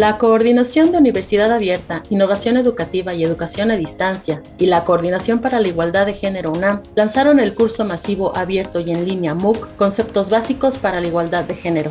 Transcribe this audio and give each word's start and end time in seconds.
La 0.00 0.16
Coordinación 0.16 0.92
de 0.92 0.96
Universidad 0.96 1.52
Abierta, 1.52 2.02
Innovación 2.08 2.56
Educativa 2.56 3.12
y 3.12 3.22
Educación 3.22 3.70
a 3.70 3.76
Distancia 3.76 4.42
y 4.56 4.64
la 4.64 4.86
Coordinación 4.86 5.40
para 5.40 5.60
la 5.60 5.68
Igualdad 5.68 6.06
de 6.06 6.14
Género 6.14 6.52
UNAM 6.52 6.80
lanzaron 6.94 7.38
el 7.38 7.52
curso 7.52 7.84
masivo 7.84 8.34
abierto 8.34 8.80
y 8.80 8.90
en 8.92 9.04
línea 9.04 9.34
MOOC 9.34 9.76
Conceptos 9.76 10.30
Básicos 10.30 10.78
para 10.78 11.02
la 11.02 11.06
Igualdad 11.06 11.44
de 11.44 11.54
Género. 11.54 11.90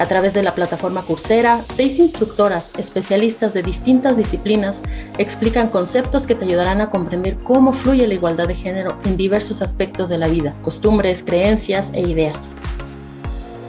A 0.00 0.06
través 0.06 0.34
de 0.34 0.42
la 0.42 0.56
plataforma 0.56 1.02
Coursera, 1.02 1.60
seis 1.64 2.00
instructoras 2.00 2.72
especialistas 2.76 3.54
de 3.54 3.62
distintas 3.62 4.16
disciplinas 4.16 4.82
explican 5.16 5.68
conceptos 5.68 6.26
que 6.26 6.34
te 6.34 6.44
ayudarán 6.44 6.80
a 6.80 6.90
comprender 6.90 7.36
cómo 7.36 7.72
fluye 7.72 8.08
la 8.08 8.14
igualdad 8.14 8.48
de 8.48 8.56
género 8.56 8.98
en 9.04 9.16
diversos 9.16 9.62
aspectos 9.62 10.08
de 10.08 10.18
la 10.18 10.26
vida, 10.26 10.56
costumbres, 10.62 11.22
creencias 11.22 11.92
e 11.94 12.00
ideas. 12.00 12.56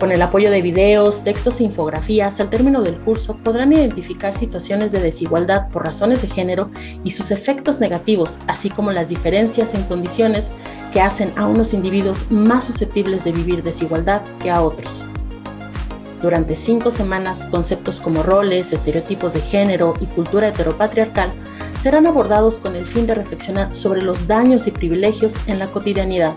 Con 0.01 0.11
el 0.11 0.23
apoyo 0.23 0.49
de 0.49 0.63
videos, 0.63 1.23
textos 1.23 1.59
e 1.59 1.63
infografías, 1.63 2.39
al 2.39 2.49
término 2.49 2.81
del 2.81 2.97
curso 2.97 3.37
podrán 3.37 3.71
identificar 3.71 4.33
situaciones 4.33 4.91
de 4.91 4.99
desigualdad 4.99 5.69
por 5.69 5.85
razones 5.85 6.23
de 6.23 6.27
género 6.27 6.71
y 7.03 7.11
sus 7.11 7.29
efectos 7.29 7.79
negativos, 7.79 8.39
así 8.47 8.71
como 8.71 8.91
las 8.91 9.09
diferencias 9.09 9.75
en 9.75 9.83
condiciones 9.83 10.53
que 10.91 11.01
hacen 11.01 11.31
a 11.35 11.45
unos 11.45 11.75
individuos 11.75 12.31
más 12.31 12.63
susceptibles 12.63 13.23
de 13.23 13.31
vivir 13.31 13.61
desigualdad 13.61 14.23
que 14.41 14.49
a 14.49 14.63
otros. 14.63 15.03
Durante 16.19 16.55
cinco 16.55 16.89
semanas, 16.89 17.45
conceptos 17.45 18.01
como 18.01 18.23
roles, 18.23 18.73
estereotipos 18.73 19.35
de 19.35 19.41
género 19.41 19.93
y 20.01 20.07
cultura 20.07 20.47
heteropatriarcal 20.47 21.31
serán 21.79 22.07
abordados 22.07 22.57
con 22.57 22.75
el 22.75 22.87
fin 22.87 23.05
de 23.05 23.13
reflexionar 23.13 23.75
sobre 23.75 24.01
los 24.01 24.25
daños 24.25 24.65
y 24.65 24.71
privilegios 24.71 25.35
en 25.45 25.59
la 25.59 25.67
cotidianidad, 25.67 26.33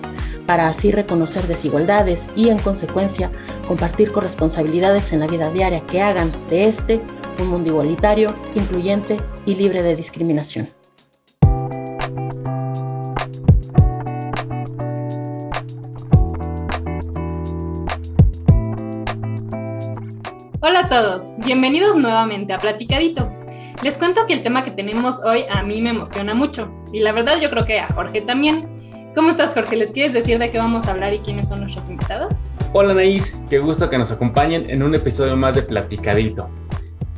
para 0.46 0.68
así 0.68 0.90
reconocer 0.90 1.46
desigualdades 1.46 2.30
y, 2.36 2.48
en 2.48 2.58
consecuencia, 2.58 3.30
compartir 3.66 4.12
corresponsabilidades 4.12 5.12
en 5.12 5.20
la 5.20 5.26
vida 5.26 5.50
diaria 5.50 5.80
que 5.80 6.02
hagan 6.02 6.30
de 6.48 6.66
este 6.66 7.00
un 7.40 7.48
mundo 7.48 7.70
igualitario, 7.70 8.34
incluyente 8.54 9.16
y 9.46 9.54
libre 9.56 9.82
de 9.82 9.96
discriminación. 9.96 10.68
Hola 20.60 20.80
a 20.80 20.88
todos, 20.88 21.34
bienvenidos 21.44 21.96
nuevamente 21.96 22.52
a 22.52 22.58
Platicadito. 22.58 23.30
Les 23.82 23.98
cuento 23.98 24.26
que 24.26 24.32
el 24.32 24.42
tema 24.42 24.64
que 24.64 24.70
tenemos 24.70 25.22
hoy 25.22 25.44
a 25.50 25.62
mí 25.62 25.82
me 25.82 25.90
emociona 25.90 26.32
mucho 26.32 26.72
y 26.90 27.00
la 27.00 27.12
verdad 27.12 27.38
yo 27.38 27.50
creo 27.50 27.66
que 27.66 27.80
a 27.80 27.88
Jorge 27.88 28.22
también. 28.22 28.73
¿Cómo 29.14 29.30
estás 29.30 29.54
Jorge? 29.54 29.76
¿Les 29.76 29.92
quieres 29.92 30.12
decir 30.12 30.40
de 30.40 30.50
qué 30.50 30.58
vamos 30.58 30.88
a 30.88 30.90
hablar 30.90 31.14
y 31.14 31.20
quiénes 31.20 31.46
son 31.46 31.60
nuestros 31.60 31.88
invitados? 31.88 32.34
Hola 32.72 32.90
Anaís, 32.90 33.36
qué 33.48 33.60
gusto 33.60 33.88
que 33.88 33.96
nos 33.96 34.10
acompañen 34.10 34.68
en 34.68 34.82
un 34.82 34.92
episodio 34.92 35.36
más 35.36 35.54
de 35.54 35.62
Platicadito. 35.62 36.50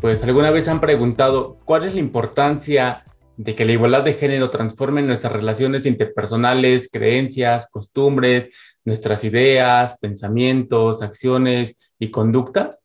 Pues 0.02 0.22
alguna 0.22 0.50
vez 0.50 0.68
han 0.68 0.78
preguntado 0.78 1.56
cuál 1.64 1.84
es 1.84 1.94
la 1.94 2.00
importancia 2.00 3.06
de 3.38 3.54
que 3.54 3.64
la 3.64 3.72
igualdad 3.72 4.02
de 4.02 4.12
género 4.12 4.50
transforme 4.50 5.00
nuestras 5.00 5.32
relaciones 5.32 5.86
interpersonales, 5.86 6.90
creencias, 6.92 7.66
costumbres, 7.70 8.50
nuestras 8.84 9.24
ideas, 9.24 9.96
pensamientos, 9.98 11.00
acciones 11.00 11.90
y 11.98 12.10
conductas. 12.10 12.82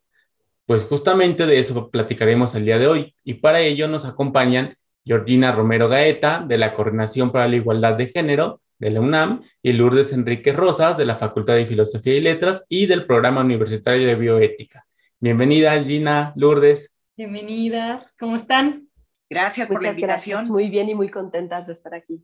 Pues 0.65 0.85
justamente 0.85 1.45
de 1.45 1.59
eso 1.59 1.91
platicaremos 1.91 2.55
el 2.55 2.63
día 2.63 2.79
de 2.79 2.87
hoy 2.87 3.13
y 3.25 3.33
para 3.33 3.59
ello 3.59 3.89
nos 3.89 4.05
acompañan 4.05 4.77
Georgina 5.03 5.51
Romero 5.51 5.89
Gaeta 5.89 6.45
de 6.47 6.57
la 6.57 6.73
Coordinación 6.73 7.29
para 7.33 7.49
la 7.49 7.57
Igualdad 7.57 7.95
de 7.95 8.07
Género 8.07 8.61
de 8.81 8.89
la 8.89 8.99
UNAM 8.99 9.43
y 9.61 9.73
Lourdes 9.73 10.11
Enrique 10.11 10.51
Rosas 10.53 10.97
de 10.97 11.05
la 11.05 11.15
Facultad 11.15 11.53
de 11.53 11.67
Filosofía 11.67 12.15
y 12.15 12.21
Letras 12.21 12.65
y 12.67 12.87
del 12.87 13.05
Programa 13.05 13.41
Universitario 13.41 14.07
de 14.07 14.15
Bioética. 14.15 14.87
Bienvenida, 15.19 15.81
Gina, 15.83 16.33
Lourdes. 16.35 16.97
Bienvenidas, 17.15 18.15
¿cómo 18.19 18.35
están? 18.35 18.87
Gracias 19.29 19.67
por 19.67 19.83
la 19.83 19.89
invitación. 19.89 20.37
Gracias. 20.37 20.49
Muy 20.49 20.69
bien 20.69 20.89
y 20.89 20.95
muy 20.95 21.09
contentas 21.09 21.67
de 21.67 21.73
estar 21.73 21.93
aquí. 21.93 22.23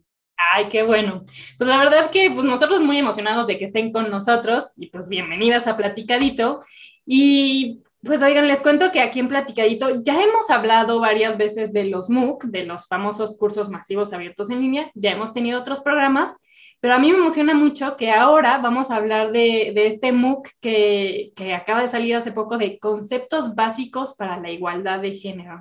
Ay, 0.51 0.67
qué 0.69 0.81
bueno. 0.81 1.25
Pues 1.59 1.69
la 1.69 1.78
verdad 1.78 2.09
que 2.09 2.31
pues 2.31 2.44
nosotros 2.44 2.81
muy 2.81 2.97
emocionados 2.97 3.46
de 3.46 3.59
que 3.59 3.66
estén 3.66 3.91
con 3.91 4.09
nosotros 4.09 4.72
y 4.78 4.88
pues 4.88 5.09
bienvenidas 5.09 5.67
a 5.67 5.78
Platicadito. 5.78 6.62
Y 7.06 7.84
pues 8.01 8.23
oigan, 8.23 8.47
les 8.47 8.62
cuento 8.62 8.91
que 8.91 9.01
aquí 9.01 9.19
en 9.19 9.28
Platicadito 9.28 10.01
ya 10.01 10.19
hemos 10.23 10.50
hablado 10.50 11.00
varias 11.00 11.38
veces 11.38 11.72
de 11.72 11.84
los 11.84 12.09
MOOC, 12.09 12.46
de 12.46 12.63
los 12.63 12.88
famosos 12.88 13.38
cursos 13.38 13.69
masivos 13.69 14.12
abiertos 14.12 14.50
en 14.50 14.62
línea, 14.62 14.91
ya 14.96 15.12
hemos 15.12 15.34
tenido 15.34 15.59
otros 15.59 15.81
programas, 15.81 16.35
pero 16.80 16.94
a 16.94 17.00
mí 17.00 17.12
me 17.12 17.18
emociona 17.18 17.54
mucho 17.54 17.98
que 17.98 18.12
ahora 18.12 18.60
vamos 18.60 18.92
a 18.92 18.98
hablar 18.98 19.32
de, 19.32 19.74
este 19.76 20.12
MOOC 20.12 20.50
que, 20.62 21.32
acaba 21.56 21.82
de 21.82 21.88
salir 21.88 22.16
hace 22.16 22.32
poco 22.32 22.58
de 22.58 22.78
conceptos 22.78 23.56
básicos 23.56 24.16
para 24.16 24.40
la 24.40 24.52
igualdad 24.52 25.00
de 25.00 25.16
género. 25.16 25.60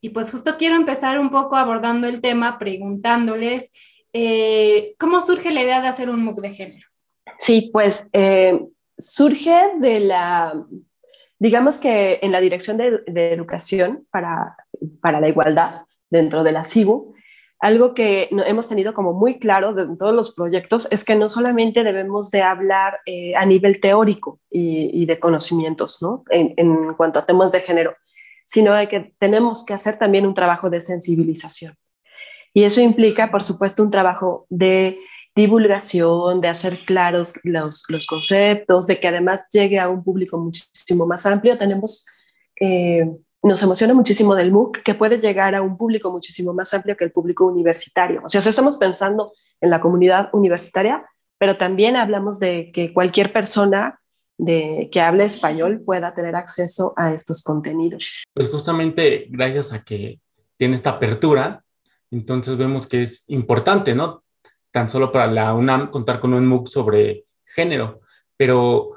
Y 0.00 0.08
pues 0.08 0.32
justo 0.32 0.56
quiero 0.58 0.74
empezar 0.74 1.20
un 1.20 1.30
poco 1.30 1.56
abordando 1.56 2.08
el 2.08 2.20
tema 2.20 2.58
preguntándoles 2.58 3.70
eh, 4.12 4.94
cómo 4.98 5.20
surge 5.20 5.52
la 5.52 5.62
idea 5.62 5.80
de 5.80 5.88
hacer 5.88 6.10
un 6.10 6.24
MOOC 6.24 6.40
de 6.40 6.50
género. 6.50 6.88
Sí, 7.38 7.70
pues 7.72 8.10
eh, 8.12 8.60
surge 8.98 9.56
de 9.78 10.00
la, 10.00 10.66
digamos 11.38 11.78
que 11.78 12.18
en 12.20 12.32
la 12.32 12.40
Dirección 12.40 12.76
de, 12.76 13.32
Educación 13.32 14.06
para, 14.10 14.56
para 15.00 15.20
la 15.20 15.28
Igualdad 15.28 15.82
dentro 16.10 16.42
de 16.42 16.52
la 16.52 16.64
CIBU, 16.64 17.14
algo 17.62 17.94
que 17.94 18.28
hemos 18.44 18.68
tenido 18.68 18.92
como 18.92 19.12
muy 19.12 19.38
claro 19.38 19.78
en 19.78 19.96
todos 19.96 20.12
los 20.12 20.34
proyectos 20.34 20.88
es 20.90 21.04
que 21.04 21.14
no 21.14 21.28
solamente 21.28 21.84
debemos 21.84 22.32
de 22.32 22.42
hablar 22.42 22.98
eh, 23.06 23.36
a 23.36 23.46
nivel 23.46 23.80
teórico 23.80 24.40
y, 24.50 25.06
de 25.06 25.20
conocimientos, 25.20 26.02
¿no? 26.02 26.24
En, 26.28 26.92
cuanto 26.94 27.20
a 27.20 27.24
temas 27.24 27.52
de 27.52 27.60
género, 27.60 27.94
sino 28.46 28.72
que 28.88 29.14
tenemos 29.16 29.64
que 29.64 29.74
hacer 29.74 29.96
también 29.96 30.26
un 30.26 30.34
trabajo 30.34 30.70
de 30.70 30.80
sensibilización. 30.80 31.74
Y 32.52 32.64
eso 32.64 32.80
implica, 32.80 33.30
por 33.30 33.44
supuesto, 33.44 33.84
un 33.84 33.92
trabajo 33.92 34.44
de 34.50 34.98
divulgación, 35.36 36.40
de 36.40 36.48
hacer 36.48 36.80
claros 36.84 37.34
los, 37.44 37.84
los 37.88 38.06
conceptos, 38.06 38.88
de 38.88 38.98
que 38.98 39.06
además 39.06 39.46
llegue 39.52 39.78
a 39.78 39.88
un 39.88 40.02
público 40.02 40.36
muchísimo 40.36 41.06
más 41.06 41.26
amplio. 41.26 41.56
Tenemos... 41.56 42.06
Eh, 42.60 43.08
nos 43.42 43.62
emociona 43.62 43.92
muchísimo 43.92 44.34
del 44.34 44.52
MOOC 44.52 44.82
que 44.82 44.94
puede 44.94 45.18
llegar 45.18 45.54
a 45.54 45.62
un 45.62 45.76
público 45.76 46.12
muchísimo 46.12 46.54
más 46.54 46.72
amplio 46.74 46.96
que 46.96 47.04
el 47.04 47.10
público 47.10 47.44
universitario. 47.44 48.22
O 48.24 48.28
sea, 48.28 48.40
estamos 48.40 48.76
pensando 48.76 49.32
en 49.60 49.70
la 49.70 49.80
comunidad 49.80 50.30
universitaria, 50.32 51.04
pero 51.38 51.56
también 51.56 51.96
hablamos 51.96 52.38
de 52.38 52.70
que 52.72 52.92
cualquier 52.92 53.32
persona 53.32 54.00
de, 54.38 54.88
que 54.92 55.00
hable 55.00 55.24
español 55.24 55.82
pueda 55.84 56.14
tener 56.14 56.36
acceso 56.36 56.94
a 56.96 57.12
estos 57.12 57.42
contenidos. 57.42 58.22
Pues 58.32 58.48
justamente 58.48 59.26
gracias 59.28 59.72
a 59.72 59.82
que 59.82 60.20
tiene 60.56 60.76
esta 60.76 60.90
apertura, 60.90 61.64
entonces 62.12 62.56
vemos 62.56 62.86
que 62.86 63.02
es 63.02 63.24
importante, 63.28 63.94
¿no? 63.94 64.22
Tan 64.70 64.88
solo 64.88 65.10
para 65.10 65.26
la 65.26 65.52
UNAM 65.52 65.90
contar 65.90 66.20
con 66.20 66.32
un 66.32 66.46
MOOC 66.46 66.68
sobre 66.68 67.24
género, 67.44 68.00
pero 68.36 68.92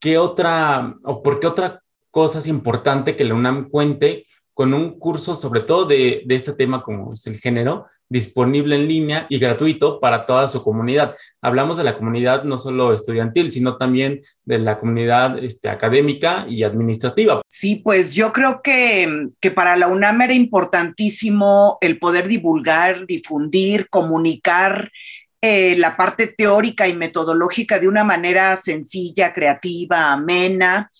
¿qué 0.00 0.16
otra 0.16 0.94
o 1.04 1.22
por 1.22 1.38
qué 1.38 1.46
otra 1.46 1.83
cosas 2.14 2.46
importantes 2.46 3.16
que 3.16 3.24
la 3.24 3.34
UNAM 3.34 3.68
cuente 3.68 4.26
con 4.54 4.72
un 4.72 5.00
curso 5.00 5.34
sobre 5.34 5.62
todo 5.62 5.84
de, 5.84 6.22
de, 6.24 6.34
este 6.36 6.52
tema 6.52 6.80
como 6.80 7.12
es 7.12 7.26
el 7.26 7.40
género, 7.40 7.86
disponible 8.08 8.76
en 8.76 8.86
línea 8.86 9.26
y 9.28 9.40
gratuito 9.40 9.98
para 9.98 10.24
toda 10.24 10.46
su 10.46 10.62
comunidad. 10.62 11.16
Hablamos 11.42 11.76
de 11.76 11.82
la 11.82 11.96
comunidad 11.98 12.44
no 12.44 12.60
solo 12.60 12.94
estudiantil, 12.94 13.50
sino 13.50 13.78
también 13.78 14.22
de 14.44 14.60
la 14.60 14.78
comunidad 14.78 15.42
este, 15.42 15.68
académica 15.68 16.46
y 16.48 16.62
administrativa. 16.62 17.42
Sí, 17.48 17.80
pues 17.82 18.12
yo 18.12 18.32
creo 18.32 18.62
que, 18.62 19.30
que 19.40 19.50
para 19.50 19.74
la 19.74 19.88
UNAM 19.88 20.22
era 20.22 20.34
importantísimo 20.34 21.78
el 21.80 21.98
poder 21.98 22.28
divulgar, 22.28 23.06
difundir, 23.06 23.88
comunicar 23.88 24.92
eh, 25.40 25.74
la 25.78 25.96
parte 25.96 26.28
teórica 26.28 26.86
y 26.86 26.94
metodológica 26.94 27.80
de 27.80 27.88
una 27.88 28.04
manera 28.04 28.56
sencilla, 28.56 29.32
creativa, 29.32 30.12
amena 30.12 30.92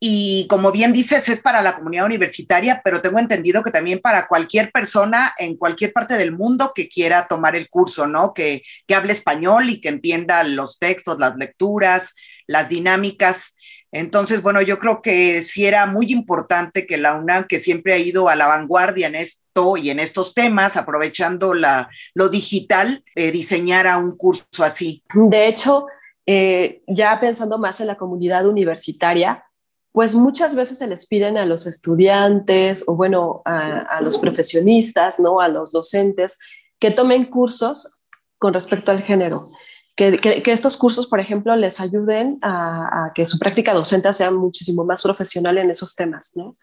y 0.00 0.46
como 0.48 0.70
bien 0.70 0.92
dices, 0.92 1.28
es 1.28 1.40
para 1.40 1.60
la 1.60 1.74
comunidad 1.74 2.06
universitaria, 2.06 2.80
pero 2.84 3.02
tengo 3.02 3.18
entendido 3.18 3.64
que 3.64 3.72
también 3.72 3.98
para 3.98 4.28
cualquier 4.28 4.70
persona 4.70 5.34
en 5.38 5.56
cualquier 5.56 5.92
parte 5.92 6.16
del 6.16 6.30
mundo 6.30 6.72
que 6.74 6.88
quiera 6.88 7.26
tomar 7.28 7.56
el 7.56 7.68
curso, 7.68 8.06
¿no? 8.06 8.32
Que, 8.32 8.62
que 8.86 8.94
hable 8.94 9.12
español 9.12 9.70
y 9.70 9.80
que 9.80 9.88
entienda 9.88 10.44
los 10.44 10.78
textos, 10.78 11.18
las 11.18 11.36
lecturas, 11.36 12.14
las 12.46 12.68
dinámicas. 12.68 13.56
Entonces, 13.90 14.42
bueno, 14.42 14.62
yo 14.62 14.78
creo 14.78 15.02
que 15.02 15.42
sí 15.42 15.66
era 15.66 15.86
muy 15.86 16.12
importante 16.12 16.86
que 16.86 16.96
la 16.96 17.14
UNAM, 17.14 17.46
que 17.48 17.58
siempre 17.58 17.94
ha 17.94 17.98
ido 17.98 18.28
a 18.28 18.36
la 18.36 18.46
vanguardia 18.46 19.08
en 19.08 19.16
esto 19.16 19.76
y 19.76 19.90
en 19.90 19.98
estos 19.98 20.34
temas, 20.34 20.76
aprovechando 20.76 21.54
la, 21.54 21.88
lo 22.14 22.28
digital, 22.28 23.02
eh, 23.16 23.32
diseñara 23.32 23.96
un 23.98 24.16
curso 24.16 24.62
así. 24.62 25.02
De 25.12 25.48
hecho, 25.48 25.86
eh, 26.26 26.82
ya 26.86 27.18
pensando 27.18 27.58
más 27.58 27.80
en 27.80 27.86
la 27.86 27.96
comunidad 27.96 28.46
universitaria, 28.46 29.47
pues 29.92 30.14
muchas 30.14 30.54
veces 30.54 30.78
se 30.78 30.86
les 30.86 31.06
piden 31.06 31.36
a 31.36 31.46
los 31.46 31.66
estudiantes 31.66 32.84
o 32.86 32.94
bueno, 32.94 33.42
a, 33.44 34.00
los 34.02 34.18
profesionistas, 34.18 35.18
¿no? 35.18 35.40
A 35.40 35.48
los 35.48 35.72
docentes 35.72 36.38
que 36.78 36.90
tomen 36.90 37.26
cursos 37.26 38.02
con 38.38 38.54
respecto 38.54 38.90
al 38.90 39.02
género. 39.02 39.50
Que, 39.96 40.20
que, 40.20 40.52
estos 40.52 40.76
cursos, 40.76 41.08
por 41.08 41.18
ejemplo, 41.18 41.56
les 41.56 41.80
ayuden 41.80 42.38
a, 42.42 43.10
que 43.16 43.26
su 43.26 43.38
práctica 43.38 43.74
docente 43.74 44.12
sea 44.14 44.30
muchísimo 44.30 44.84
más 44.84 45.02
profesional 45.02 45.58
en 45.58 45.70
esos 45.70 45.96
temas, 45.96 46.32
¿no? 46.36 46.56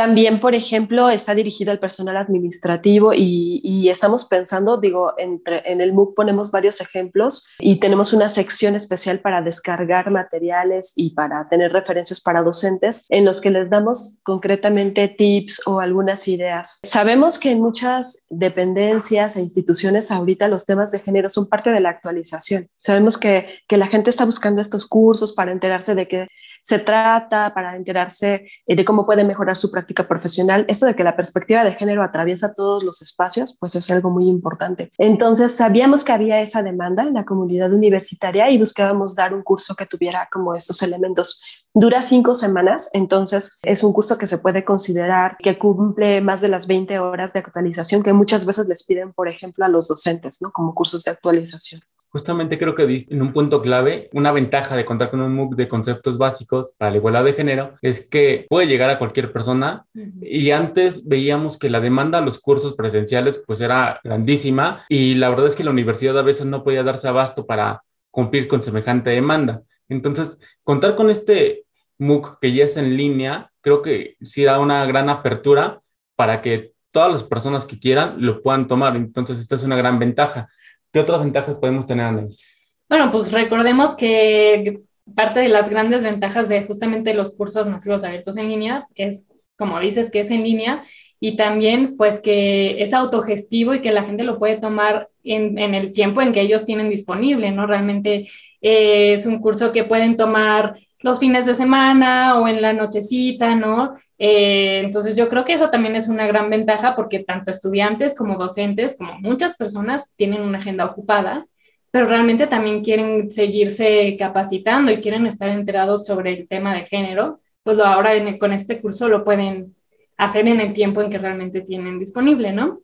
También, 0.00 0.40
por 0.40 0.54
ejemplo, 0.54 1.10
está 1.10 1.34
dirigido 1.34 1.72
al 1.72 1.78
personal 1.78 2.16
administrativo 2.16 3.12
y, 3.12 3.86
estamos 3.90 4.24
pensando, 4.24 4.78
digo, 4.78 5.12
entre, 5.18 5.70
en 5.70 5.82
el 5.82 5.92
MOOC 5.92 6.14
ponemos 6.14 6.50
varios 6.50 6.80
ejemplos 6.80 7.46
y 7.58 7.80
tenemos 7.80 8.14
una 8.14 8.30
sección 8.30 8.76
especial 8.76 9.18
para 9.18 9.42
descargar 9.42 10.10
materiales 10.10 10.94
y 10.96 11.10
para 11.10 11.46
tener 11.50 11.74
referencias 11.74 12.22
para 12.22 12.42
docentes 12.42 13.04
en 13.10 13.26
los 13.26 13.42
que 13.42 13.50
les 13.50 13.68
damos 13.68 14.20
concretamente 14.22 15.06
tips 15.08 15.60
o 15.66 15.80
algunas 15.80 16.26
ideas. 16.28 16.78
Sabemos 16.82 17.38
que 17.38 17.50
en 17.50 17.60
muchas 17.60 18.26
dependencias 18.30 19.36
e 19.36 19.42
instituciones 19.42 20.10
ahorita 20.10 20.48
los 20.48 20.64
temas 20.64 20.92
de 20.92 21.00
género 21.00 21.28
son 21.28 21.46
parte 21.46 21.72
de 21.72 21.80
la 21.80 21.90
actualización. 21.90 22.68
Sabemos 22.78 23.18
que, 23.18 23.58
que 23.68 23.76
la 23.76 23.86
gente 23.86 24.08
está 24.08 24.24
buscando 24.24 24.62
estos 24.62 24.86
cursos 24.86 25.34
para 25.34 25.52
enterarse 25.52 25.94
de 25.94 26.08
que 26.08 26.28
se 26.62 26.78
trata 26.78 27.52
para 27.54 27.76
enterarse 27.76 28.48
eh, 28.66 28.76
de 28.76 28.84
cómo 28.84 29.06
puede 29.06 29.24
mejorar 29.24 29.56
su 29.56 29.70
práctica 29.70 30.06
profesional. 30.06 30.64
Esto 30.68 30.86
de 30.86 30.94
que 30.94 31.04
la 31.04 31.16
perspectiva 31.16 31.64
de 31.64 31.74
género 31.74 32.02
atraviesa 32.02 32.54
todos 32.54 32.82
los 32.82 33.02
espacios, 33.02 33.56
pues 33.58 33.74
es 33.74 33.90
algo 33.90 34.10
muy 34.10 34.28
importante. 34.28 34.90
Entonces, 34.98 35.54
sabíamos 35.56 36.04
que 36.04 36.12
había 36.12 36.40
esa 36.40 36.62
demanda 36.62 37.02
en 37.04 37.14
la 37.14 37.24
comunidad 37.24 37.72
universitaria 37.72 38.50
y 38.50 38.58
buscábamos 38.58 39.14
dar 39.14 39.34
un 39.34 39.42
curso 39.42 39.74
que 39.74 39.86
tuviera 39.86 40.28
como 40.30 40.54
estos 40.54 40.82
elementos. 40.82 41.42
Dura 41.72 42.02
cinco 42.02 42.34
semanas, 42.34 42.90
entonces 42.92 43.60
es 43.62 43.84
un 43.84 43.92
curso 43.92 44.18
que 44.18 44.26
se 44.26 44.38
puede 44.38 44.64
considerar 44.64 45.36
que 45.38 45.56
cumple 45.56 46.20
más 46.20 46.40
de 46.40 46.48
las 46.48 46.66
20 46.66 46.98
horas 46.98 47.32
de 47.32 47.40
actualización 47.40 48.02
que 48.02 48.12
muchas 48.12 48.44
veces 48.44 48.66
les 48.66 48.84
piden, 48.84 49.12
por 49.12 49.28
ejemplo, 49.28 49.64
a 49.64 49.68
los 49.68 49.86
docentes, 49.86 50.42
¿no? 50.42 50.50
Como 50.50 50.74
cursos 50.74 51.04
de 51.04 51.12
actualización. 51.12 51.80
Justamente 52.10 52.58
creo 52.58 52.74
que 52.74 52.86
diste 52.86 53.14
en 53.14 53.22
un 53.22 53.32
punto 53.32 53.62
clave, 53.62 54.10
una 54.12 54.32
ventaja 54.32 54.76
de 54.76 54.84
contar 54.84 55.10
con 55.10 55.20
un 55.20 55.32
MOOC 55.32 55.54
de 55.54 55.68
conceptos 55.68 56.18
básicos 56.18 56.72
para 56.76 56.90
la 56.90 56.96
igualdad 56.96 57.24
de 57.24 57.34
género 57.34 57.74
es 57.82 58.08
que 58.08 58.46
puede 58.48 58.66
llegar 58.66 58.90
a 58.90 58.98
cualquier 58.98 59.32
persona 59.32 59.86
y 60.20 60.50
antes 60.50 61.06
veíamos 61.06 61.56
que 61.56 61.70
la 61.70 61.80
demanda 61.80 62.18
a 62.18 62.22
los 62.22 62.40
cursos 62.40 62.74
presenciales 62.74 63.42
pues 63.46 63.60
era 63.60 64.00
grandísima 64.02 64.84
y 64.88 65.14
la 65.14 65.28
verdad 65.28 65.46
es 65.46 65.54
que 65.54 65.62
la 65.62 65.70
universidad 65.70 66.18
a 66.18 66.22
veces 66.22 66.46
no 66.46 66.64
podía 66.64 66.82
darse 66.82 67.06
abasto 67.06 67.46
para 67.46 67.82
cumplir 68.10 68.48
con 68.48 68.62
semejante 68.62 69.10
demanda. 69.10 69.62
Entonces, 69.88 70.40
contar 70.64 70.96
con 70.96 71.10
este 71.10 71.64
MOOC 71.98 72.38
que 72.40 72.52
ya 72.52 72.64
es 72.64 72.76
en 72.76 72.96
línea, 72.96 73.50
creo 73.60 73.82
que 73.82 74.16
sí 74.20 74.42
da 74.44 74.58
una 74.58 74.84
gran 74.86 75.08
apertura 75.08 75.80
para 76.16 76.42
que 76.42 76.72
todas 76.90 77.12
las 77.12 77.22
personas 77.22 77.64
que 77.64 77.78
quieran 77.78 78.16
lo 78.18 78.42
puedan 78.42 78.66
tomar. 78.66 78.96
Entonces, 78.96 79.38
esta 79.38 79.54
es 79.54 79.62
una 79.62 79.76
gran 79.76 79.98
ventaja. 79.98 80.48
¿Qué 80.92 81.00
otras 81.00 81.20
ventajas 81.20 81.56
podemos 81.56 81.86
tener, 81.86 82.06
Anaís? 82.06 82.56
Bueno, 82.88 83.10
pues 83.10 83.32
recordemos 83.32 83.94
que 83.94 84.80
parte 85.14 85.40
de 85.40 85.48
las 85.48 85.70
grandes 85.70 86.02
ventajas 86.02 86.48
de 86.48 86.64
justamente 86.64 87.14
los 87.14 87.36
cursos 87.36 87.66
masivos 87.66 88.04
abiertos 88.04 88.36
en 88.36 88.48
línea 88.48 88.86
es, 88.94 89.28
como 89.56 89.78
dices, 89.78 90.10
que 90.10 90.20
es 90.20 90.30
en 90.30 90.42
línea 90.42 90.84
y 91.20 91.36
también 91.36 91.96
pues 91.96 92.20
que 92.20 92.82
es 92.82 92.92
autogestivo 92.94 93.74
y 93.74 93.80
que 93.80 93.92
la 93.92 94.04
gente 94.04 94.24
lo 94.24 94.38
puede 94.38 94.58
tomar 94.58 95.08
en, 95.22 95.58
en 95.58 95.74
el 95.74 95.92
tiempo 95.92 96.22
en 96.22 96.32
que 96.32 96.40
ellos 96.40 96.64
tienen 96.64 96.88
disponible, 96.88 97.50
¿no? 97.52 97.66
Realmente 97.66 98.28
eh, 98.62 99.12
es 99.12 99.26
un 99.26 99.38
curso 99.38 99.72
que 99.72 99.84
pueden 99.84 100.16
tomar 100.16 100.74
los 101.02 101.18
fines 101.18 101.46
de 101.46 101.54
semana 101.54 102.38
o 102.38 102.46
en 102.46 102.60
la 102.60 102.72
nochecita, 102.72 103.54
¿no? 103.54 103.94
Eh, 104.18 104.80
entonces 104.84 105.16
yo 105.16 105.28
creo 105.28 105.44
que 105.44 105.54
eso 105.54 105.70
también 105.70 105.96
es 105.96 106.08
una 106.08 106.26
gran 106.26 106.50
ventaja 106.50 106.94
porque 106.94 107.20
tanto 107.20 107.50
estudiantes 107.50 108.14
como 108.14 108.36
docentes, 108.36 108.96
como 108.98 109.18
muchas 109.18 109.56
personas, 109.56 110.14
tienen 110.16 110.42
una 110.42 110.58
agenda 110.58 110.84
ocupada, 110.84 111.46
pero 111.90 112.06
realmente 112.06 112.46
también 112.46 112.84
quieren 112.84 113.30
seguirse 113.30 114.16
capacitando 114.18 114.92
y 114.92 115.00
quieren 115.00 115.26
estar 115.26 115.48
enterados 115.48 116.06
sobre 116.06 116.34
el 116.34 116.48
tema 116.48 116.74
de 116.74 116.82
género, 116.82 117.40
pues 117.62 117.76
lo, 117.76 117.84
ahora 117.84 118.12
con 118.38 118.52
este 118.52 118.80
curso 118.80 119.08
lo 119.08 119.24
pueden 119.24 119.74
hacer 120.16 120.46
en 120.48 120.60
el 120.60 120.72
tiempo 120.72 121.00
en 121.00 121.10
que 121.10 121.18
realmente 121.18 121.62
tienen 121.62 121.98
disponible, 121.98 122.52
¿no? 122.52 122.80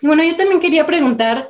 Bueno, 0.00 0.24
yo 0.24 0.36
también 0.36 0.60
quería 0.60 0.86
preguntar 0.86 1.48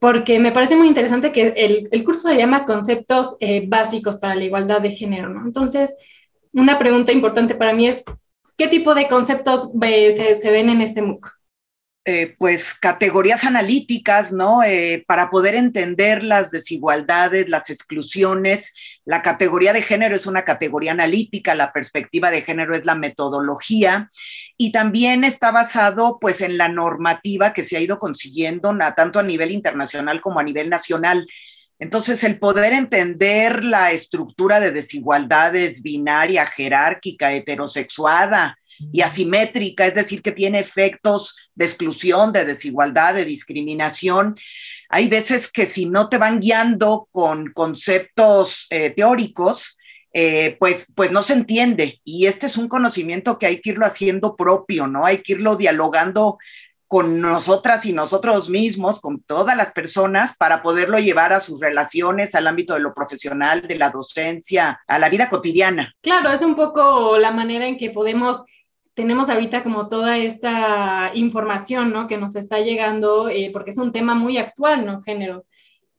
porque 0.00 0.40
me 0.40 0.50
parece 0.50 0.76
muy 0.76 0.88
interesante 0.88 1.30
que 1.30 1.52
el, 1.56 1.88
el 1.92 2.04
curso 2.04 2.30
se 2.30 2.36
llama 2.36 2.64
Conceptos 2.64 3.36
eh, 3.38 3.66
Básicos 3.68 4.18
para 4.18 4.34
la 4.34 4.44
Igualdad 4.44 4.80
de 4.80 4.92
Género, 4.92 5.28
¿no? 5.28 5.46
Entonces, 5.46 5.94
una 6.52 6.78
pregunta 6.78 7.12
importante 7.12 7.54
para 7.54 7.74
mí 7.74 7.86
es, 7.86 8.02
¿qué 8.56 8.66
tipo 8.66 8.94
de 8.94 9.08
conceptos 9.08 9.70
se, 9.80 10.40
se 10.40 10.50
ven 10.50 10.70
en 10.70 10.80
este 10.80 11.02
MOOC? 11.02 11.39
Eh, 12.12 12.34
pues 12.38 12.74
categorías 12.74 13.44
analíticas, 13.44 14.32
¿no? 14.32 14.64
Eh, 14.64 15.04
para 15.06 15.30
poder 15.30 15.54
entender 15.54 16.24
las 16.24 16.50
desigualdades, 16.50 17.48
las 17.48 17.70
exclusiones. 17.70 18.74
La 19.04 19.22
categoría 19.22 19.72
de 19.72 19.80
género 19.80 20.16
es 20.16 20.26
una 20.26 20.44
categoría 20.44 20.90
analítica, 20.90 21.54
la 21.54 21.72
perspectiva 21.72 22.32
de 22.32 22.42
género 22.42 22.74
es 22.74 22.84
la 22.84 22.96
metodología 22.96 24.10
y 24.56 24.72
también 24.72 25.22
está 25.22 25.52
basado 25.52 26.18
pues 26.20 26.40
en 26.40 26.58
la 26.58 26.68
normativa 26.68 27.52
que 27.52 27.62
se 27.62 27.76
ha 27.76 27.80
ido 27.80 28.00
consiguiendo 28.00 28.76
tanto 28.96 29.20
a 29.20 29.22
nivel 29.22 29.52
internacional 29.52 30.20
como 30.20 30.40
a 30.40 30.42
nivel 30.42 30.68
nacional. 30.68 31.28
Entonces, 31.78 32.24
el 32.24 32.40
poder 32.40 32.72
entender 32.72 33.64
la 33.64 33.92
estructura 33.92 34.58
de 34.58 34.72
desigualdades 34.72 35.80
binaria, 35.80 36.44
jerárquica, 36.44 37.32
heterosexuada, 37.32 38.58
y 38.92 39.02
asimétrica, 39.02 39.86
es 39.86 39.94
decir, 39.94 40.22
que 40.22 40.32
tiene 40.32 40.60
efectos 40.60 41.36
de 41.54 41.64
exclusión, 41.64 42.32
de 42.32 42.44
desigualdad, 42.44 43.14
de 43.14 43.24
discriminación. 43.24 44.36
Hay 44.88 45.08
veces 45.08 45.50
que 45.50 45.66
si 45.66 45.86
no 45.86 46.08
te 46.08 46.18
van 46.18 46.40
guiando 46.40 47.08
con 47.12 47.52
conceptos 47.52 48.66
eh, 48.70 48.90
teóricos, 48.90 49.78
eh, 50.12 50.56
pues, 50.58 50.92
pues 50.94 51.12
no 51.12 51.22
se 51.22 51.34
entiende. 51.34 52.00
Y 52.04 52.26
este 52.26 52.46
es 52.46 52.56
un 52.56 52.68
conocimiento 52.68 53.38
que 53.38 53.46
hay 53.46 53.60
que 53.60 53.70
irlo 53.70 53.86
haciendo 53.86 54.36
propio, 54.36 54.86
¿no? 54.86 55.06
Hay 55.06 55.18
que 55.18 55.34
irlo 55.34 55.56
dialogando 55.56 56.38
con 56.90 57.20
nosotras 57.20 57.86
y 57.86 57.92
nosotros 57.92 58.50
mismos, 58.50 59.00
con 59.00 59.22
todas 59.22 59.56
las 59.56 59.70
personas, 59.70 60.36
para 60.36 60.60
poderlo 60.60 60.98
llevar 60.98 61.32
a 61.32 61.38
sus 61.38 61.60
relaciones, 61.60 62.34
al 62.34 62.48
ámbito 62.48 62.74
de 62.74 62.80
lo 62.80 62.92
profesional, 62.92 63.62
de 63.62 63.76
la 63.76 63.90
docencia, 63.90 64.80
a 64.88 64.98
la 64.98 65.08
vida 65.08 65.28
cotidiana. 65.28 65.94
Claro, 66.00 66.32
es 66.32 66.42
un 66.42 66.56
poco 66.56 67.16
la 67.16 67.30
manera 67.30 67.68
en 67.68 67.78
que 67.78 67.90
podemos 67.90 68.42
tenemos 68.94 69.28
ahorita 69.30 69.62
como 69.62 69.88
toda 69.88 70.18
esta 70.18 71.12
información, 71.14 71.92
¿no? 71.92 72.06
Que 72.06 72.18
nos 72.18 72.36
está 72.36 72.60
llegando, 72.60 73.28
eh, 73.28 73.50
porque 73.52 73.70
es 73.70 73.78
un 73.78 73.92
tema 73.92 74.14
muy 74.14 74.38
actual, 74.38 74.84
¿no? 74.86 75.02
Género. 75.02 75.44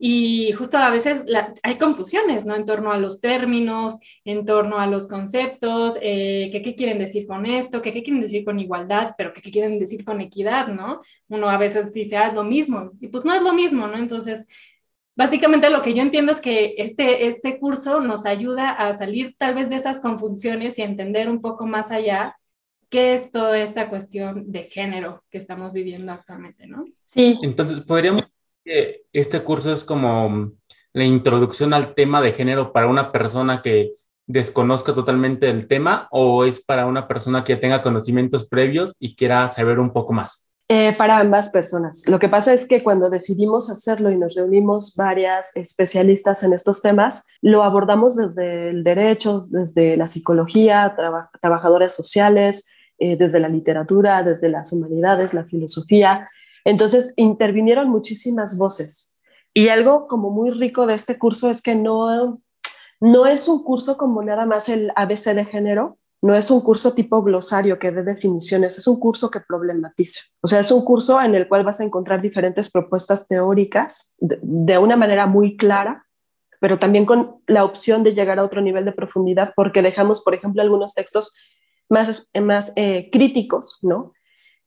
Y 0.04 0.52
justo 0.54 0.80
a 0.80 0.90
veces 0.90 1.26
hay 1.62 1.78
confusiones, 1.78 2.44
¿no? 2.44 2.56
En 2.56 2.66
torno 2.66 2.92
a 2.92 2.98
los 2.98 3.22
términos, 3.22 4.00
en 4.26 4.46
torno 4.46 4.80
a 4.80 4.88
los 4.88 5.08
conceptos, 5.08 5.96
eh, 6.02 6.50
que 6.52 6.64
qué 6.64 6.74
quieren 6.74 6.98
decir 6.98 7.28
con 7.28 7.46
esto, 7.46 7.84
que 7.84 7.94
qué 7.94 8.02
quieren 8.02 8.22
decir 8.22 8.44
con 8.44 8.60
igualdad, 8.60 9.14
pero 9.16 9.32
que 9.32 9.42
qué 9.42 9.52
quieren 9.52 9.78
decir 9.78 10.04
con 10.04 10.20
equidad, 10.20 10.70
¿no? 10.70 11.02
Uno 11.30 11.52
a 11.52 11.58
veces 11.60 11.94
dice, 11.94 12.18
ah, 12.18 12.30
es 12.30 12.34
lo 12.34 12.44
mismo, 12.44 12.94
y 13.00 13.10
pues 13.10 13.26
no 13.26 13.34
es 13.36 13.44
lo 13.44 13.54
mismo, 13.54 13.86
¿no? 13.88 13.96
Entonces, 13.96 14.48
básicamente 15.16 15.70
lo 15.70 15.84
que 15.84 15.94
yo 15.94 16.02
entiendo 16.02 16.32
es 16.32 16.42
que 16.42 16.74
este, 16.80 17.28
este 17.28 17.60
curso 17.60 18.00
nos 18.00 18.26
ayuda 18.26 18.72
a 18.72 18.98
salir 18.98 19.36
tal 19.38 19.54
vez 19.54 19.70
de 19.70 19.76
esas 19.76 20.00
confusiones 20.00 20.80
y 20.80 20.82
entender 20.82 21.30
un 21.30 21.42
poco 21.42 21.68
más 21.68 21.92
allá 21.92 22.38
qué 22.92 23.14
es 23.14 23.32
toda 23.32 23.58
esta 23.58 23.90
cuestión 23.90 24.52
de 24.52 24.66
género 24.66 25.24
que 25.32 25.40
estamos 25.40 25.74
viviendo 25.74 26.12
actualmente, 26.12 26.68
¿no? 26.68 26.86
Sí. 27.02 27.40
Entonces, 27.42 27.80
podríamos 27.80 28.24
decir 28.24 28.34
que 28.64 29.02
este 29.14 29.42
curso 29.42 29.74
es 29.74 29.84
como 29.84 30.52
la 30.94 31.06
introducción 31.06 31.74
al 31.74 31.96
tema 31.96 32.22
de 32.22 32.34
género 32.34 32.74
para 32.74 32.88
una 32.88 33.12
persona 33.12 33.62
que 33.62 33.94
desconozca 34.28 34.94
totalmente 34.94 35.50
el 35.50 35.68
tema 35.68 36.08
o 36.12 36.46
es 36.46 36.64
para 36.64 36.86
una 36.86 37.08
persona 37.08 37.44
que 37.44 37.56
tenga 37.56 37.82
conocimientos 37.82 38.48
previos 38.48 38.94
y 39.00 39.16
quiera 39.16 39.48
saber 39.48 39.80
un 39.80 39.92
poco 39.92 40.14
más? 40.14 40.52
Eh, 40.68 40.94
para 40.98 41.20
ambas 41.20 41.50
personas. 41.50 42.08
Lo 42.08 42.18
que 42.18 42.30
pasa 42.30 42.54
es 42.54 42.66
que 42.66 42.82
cuando 42.82 43.10
decidimos 43.10 43.70
hacerlo 43.70 44.10
y 44.10 44.18
nos 44.18 44.36
reunimos 44.36 44.96
varias 44.96 45.54
especialistas 45.56 46.44
en 46.44 46.54
estos 46.54 46.82
temas, 46.82 47.28
lo 47.42 47.64
abordamos 47.64 48.16
desde 48.16 48.70
el 48.70 48.84
derecho, 48.84 49.42
desde 49.50 49.98
la 49.98 50.08
psicología, 50.08 50.96
trabajadores 51.42 51.94
sociales, 51.94 52.70
eh, 53.04 53.16
desde 53.16 53.40
la 53.40 53.50
literatura, 53.50 54.22
desde 54.22 54.48
las 54.48 54.72
humanidades, 54.72 55.34
la 55.34 55.44
filosofía. 55.44 56.30
Entonces 56.64 57.16
intervinieron 57.18 57.90
muchísimas 57.90 58.60
voces. 58.60 59.18
Y 59.56 59.70
algo 59.70 60.08
como 60.08 60.30
muy 60.30 60.52
rico 60.52 60.86
de 60.86 60.94
este 60.94 61.18
curso 61.18 61.50
es 61.50 61.64
que 61.64 61.74
no, 61.74 62.40
no 63.00 63.26
es 63.26 63.48
un 63.48 63.64
curso 63.64 63.98
como 63.98 64.22
nada 64.22 64.46
más 64.46 64.70
el 64.70 64.92
ABC 64.96 65.34
de 65.34 65.46
género, 65.46 65.98
no 66.22 66.36
es 66.36 66.52
un 66.52 66.62
curso 66.62 66.94
tipo 66.94 67.24
glosario 67.24 67.80
que 67.80 67.92
dé 67.92 68.04
definiciones, 68.04 68.78
es 68.78 68.86
un 68.86 69.00
curso 69.00 69.32
que 69.32 69.40
problematiza. 69.40 70.22
O 70.40 70.48
sea, 70.48 70.60
es 70.60 70.72
un 70.72 70.86
curso 70.86 71.20
en 71.20 71.34
el 71.34 71.48
cual 71.48 71.64
vas 71.64 71.80
a 71.80 71.84
encontrar 71.84 72.22
diferentes 72.22 72.70
propuestas 72.70 73.28
teóricas 73.28 74.14
de, 74.20 74.38
de 74.44 74.78
una 74.78 74.96
manera 74.96 75.26
muy 75.26 75.58
clara, 75.58 76.06
pero 76.60 76.78
también 76.78 77.08
con 77.08 77.42
la 77.48 77.64
opción 77.66 78.04
de 78.04 78.14
llegar 78.14 78.38
a 78.38 78.44
otro 78.44 78.62
nivel 78.62 78.86
de 78.86 78.92
profundidad, 78.92 79.54
porque 79.56 79.82
dejamos, 79.82 80.22
por 80.24 80.36
ejemplo, 80.36 80.62
algunos 80.62 80.94
textos 80.94 81.34
más, 81.92 82.32
más 82.42 82.74
eh, 82.76 83.10
críticos, 83.12 83.80
¿no? 83.82 84.14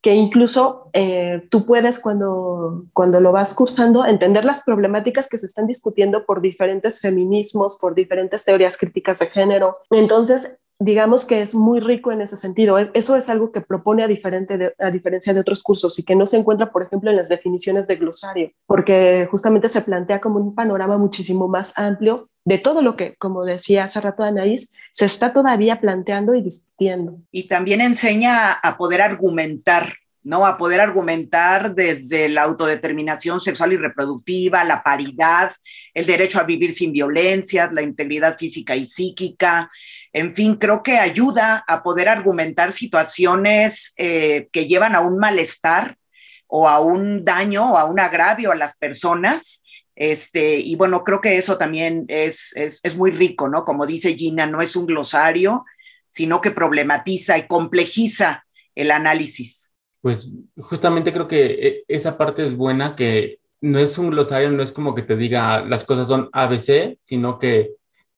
Que 0.00 0.14
incluso 0.14 0.90
eh, 0.92 1.48
tú 1.50 1.64
puedes 1.64 1.98
cuando, 1.98 2.84
cuando 2.92 3.20
lo 3.20 3.32
vas 3.32 3.54
cursando 3.54 4.04
entender 4.04 4.44
las 4.44 4.62
problemáticas 4.62 5.28
que 5.28 5.38
se 5.38 5.46
están 5.46 5.66
discutiendo 5.66 6.26
por 6.26 6.42
diferentes 6.42 7.00
feminismos, 7.00 7.78
por 7.80 7.94
diferentes 7.94 8.44
teorías 8.44 8.76
críticas 8.76 9.18
de 9.18 9.28
género. 9.28 9.78
Entonces, 9.90 10.63
digamos 10.78 11.24
que 11.24 11.40
es 11.40 11.54
muy 11.54 11.80
rico 11.80 12.12
en 12.12 12.20
ese 12.20 12.36
sentido. 12.36 12.78
Eso 12.78 13.16
es 13.16 13.28
algo 13.28 13.52
que 13.52 13.60
propone 13.60 14.02
a, 14.02 14.08
diferente 14.08 14.74
a 14.78 14.90
diferencia 14.90 15.32
de 15.32 15.40
otros 15.40 15.62
cursos 15.62 15.98
y 15.98 16.04
que 16.04 16.16
no 16.16 16.26
se 16.26 16.38
encuentra, 16.38 16.72
por 16.72 16.82
ejemplo, 16.82 17.10
en 17.10 17.16
las 17.16 17.28
definiciones 17.28 17.86
de 17.86 17.96
glosario, 17.96 18.50
porque 18.66 19.28
justamente 19.30 19.68
se 19.68 19.82
plantea 19.82 20.20
como 20.20 20.38
un 20.38 20.54
panorama 20.54 20.98
muchísimo 20.98 21.48
más 21.48 21.78
amplio 21.78 22.26
de 22.44 22.58
todo 22.58 22.82
lo 22.82 22.96
que, 22.96 23.16
como 23.16 23.44
decía 23.44 23.84
hace 23.84 24.00
rato 24.00 24.22
Anaís, 24.22 24.74
se 24.92 25.06
está 25.06 25.32
todavía 25.32 25.80
planteando 25.80 26.34
y 26.34 26.42
discutiendo. 26.42 27.18
Y 27.30 27.48
también 27.48 27.80
enseña 27.80 28.52
a 28.52 28.76
poder 28.76 29.00
argumentar 29.00 29.94
¿no? 30.24 30.46
A 30.46 30.56
poder 30.56 30.80
argumentar 30.80 31.74
desde 31.74 32.30
la 32.30 32.42
autodeterminación 32.42 33.42
sexual 33.42 33.74
y 33.74 33.76
reproductiva, 33.76 34.64
la 34.64 34.82
paridad, 34.82 35.52
el 35.92 36.06
derecho 36.06 36.40
a 36.40 36.44
vivir 36.44 36.72
sin 36.72 36.92
violencia, 36.92 37.68
la 37.70 37.82
integridad 37.82 38.36
física 38.36 38.74
y 38.74 38.86
psíquica. 38.86 39.70
En 40.14 40.32
fin, 40.32 40.54
creo 40.54 40.82
que 40.82 40.96
ayuda 40.96 41.62
a 41.68 41.82
poder 41.82 42.08
argumentar 42.08 42.72
situaciones 42.72 43.92
eh, 43.98 44.48
que 44.50 44.66
llevan 44.66 44.96
a 44.96 45.00
un 45.00 45.18
malestar 45.18 45.98
o 46.46 46.66
a 46.66 46.80
un 46.80 47.22
daño 47.22 47.72
o 47.72 47.76
a 47.76 47.84
un 47.84 48.00
agravio 48.00 48.50
a 48.50 48.56
las 48.56 48.78
personas. 48.78 49.62
Este, 49.94 50.58
y 50.58 50.74
bueno, 50.76 51.04
creo 51.04 51.20
que 51.20 51.36
eso 51.36 51.58
también 51.58 52.06
es, 52.08 52.56
es, 52.56 52.80
es 52.82 52.96
muy 52.96 53.10
rico, 53.10 53.50
¿no? 53.50 53.66
Como 53.66 53.84
dice 53.84 54.14
Gina, 54.14 54.46
no 54.46 54.62
es 54.62 54.74
un 54.74 54.86
glosario, 54.86 55.66
sino 56.08 56.40
que 56.40 56.50
problematiza 56.50 57.36
y 57.36 57.46
complejiza 57.46 58.46
el 58.74 58.90
análisis 58.90 59.64
pues 60.04 60.30
justamente 60.58 61.14
creo 61.14 61.26
que 61.26 61.46
eh, 61.46 61.84
esa 61.88 62.18
parte 62.18 62.44
es 62.44 62.54
buena, 62.54 62.94
que 62.94 63.38
no 63.62 63.78
es 63.78 63.96
un 63.96 64.10
glosario, 64.10 64.50
no 64.50 64.62
es 64.62 64.70
como 64.70 64.94
que 64.94 65.00
te 65.00 65.16
diga 65.16 65.64
las 65.64 65.84
cosas 65.84 66.08
son 66.08 66.28
ABC, 66.30 66.98
sino 67.00 67.38
que 67.38 67.70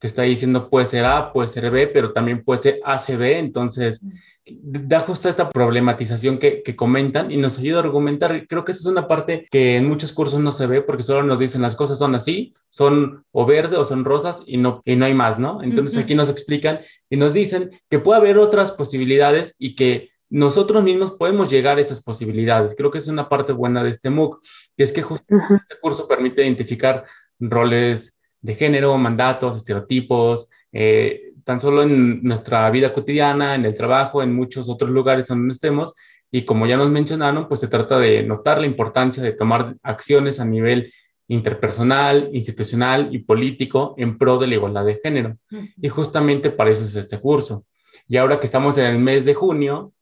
está 0.06 0.22
diciendo 0.22 0.68
puede 0.70 0.86
ser 0.86 1.04
A, 1.04 1.32
puede 1.32 1.48
ser 1.48 1.70
B, 1.70 1.86
pero 1.88 2.12
también 2.12 2.44
puede 2.44 2.62
ser 2.62 2.80
ACB, 2.84 3.38
entonces 3.38 4.02
da 4.48 5.00
justo 5.00 5.28
esta 5.28 5.50
problematización 5.50 6.38
que, 6.38 6.62
que, 6.62 6.76
comentan 6.76 7.32
y 7.32 7.36
nos 7.36 7.58
ayuda 7.58 7.78
a 7.78 7.82
argumentar. 7.82 8.46
Creo 8.46 8.64
que 8.64 8.72
esa 8.72 8.82
es 8.82 8.86
una 8.86 9.08
parte 9.08 9.46
que 9.50 9.76
en 9.76 9.88
muchos 9.88 10.12
cursos 10.12 10.38
no 10.38 10.52
se 10.52 10.66
ve 10.66 10.82
porque 10.82 11.02
solo 11.02 11.24
nos 11.24 11.40
dicen 11.40 11.62
las 11.62 11.74
cosas 11.74 11.98
son 11.98 12.14
así, 12.14 12.54
son 12.68 13.24
o 13.32 13.44
verde 13.44 13.76
o 13.76 13.84
son 13.84 14.04
rosas 14.04 14.42
y 14.46 14.56
no, 14.56 14.82
y 14.84 14.94
no 14.94 15.04
hay 15.04 15.14
más, 15.14 15.38
¿no? 15.38 15.62
Entonces 15.62 15.98
aquí 15.98 16.14
nos 16.14 16.28
explican 16.28 16.80
y 17.10 17.16
nos 17.16 17.32
dicen 17.32 17.70
que 17.90 17.98
puede 17.98 18.20
haber 18.20 18.38
otras 18.38 18.70
posibilidades 18.70 19.56
y 19.58 19.74
que 19.74 20.10
nosotros 20.28 20.82
mismos 20.82 21.12
podemos 21.12 21.50
llegar 21.50 21.78
a 21.78 21.80
esas 21.80 22.02
posibilidades. 22.02 22.74
Creo 22.76 22.90
que 22.90 22.98
es 22.98 23.08
una 23.08 23.28
parte 23.28 23.52
buena 23.52 23.82
de 23.82 23.90
este 23.90 24.10
MOOC, 24.10 24.40
que 24.76 24.84
es 24.84 24.92
que 24.92 25.02
justo 25.02 25.24
este 25.56 25.76
curso 25.80 26.06
permite 26.06 26.42
identificar 26.42 27.04
roles 27.38 28.15
de 28.46 28.54
género, 28.54 28.96
mandatos, 28.96 29.56
estereotipos, 29.56 30.50
eh, 30.72 31.32
tan 31.44 31.60
solo 31.60 31.82
en 31.82 32.22
nuestra 32.22 32.70
vida 32.70 32.92
cotidiana, 32.92 33.56
en 33.56 33.64
el 33.64 33.76
trabajo, 33.76 34.22
en 34.22 34.34
muchos 34.34 34.68
otros 34.68 34.90
lugares 34.90 35.26
donde 35.28 35.52
estemos. 35.52 35.94
Y 36.30 36.42
como 36.42 36.66
ya 36.66 36.76
nos 36.76 36.90
mencionaron, 36.90 37.48
pues 37.48 37.60
se 37.60 37.68
trata 37.68 37.98
de 37.98 38.22
notar 38.22 38.60
la 38.60 38.66
importancia 38.66 39.22
de 39.22 39.32
tomar 39.32 39.76
acciones 39.82 40.38
a 40.38 40.44
nivel 40.44 40.92
interpersonal, 41.28 42.30
institucional 42.32 43.08
y 43.12 43.18
político 43.18 43.94
en 43.98 44.16
pro 44.16 44.38
de 44.38 44.46
la 44.46 44.54
igualdad 44.54 44.84
de 44.84 45.00
género. 45.02 45.36
Y 45.82 45.88
justamente 45.88 46.50
para 46.50 46.70
eso 46.70 46.84
es 46.84 46.94
este 46.94 47.18
curso. 47.18 47.64
Y 48.06 48.16
ahora 48.16 48.38
que 48.38 48.46
estamos 48.46 48.78
en 48.78 48.86
el 48.86 48.98
mes 48.98 49.24
de 49.24 49.34
junio, 49.34 49.92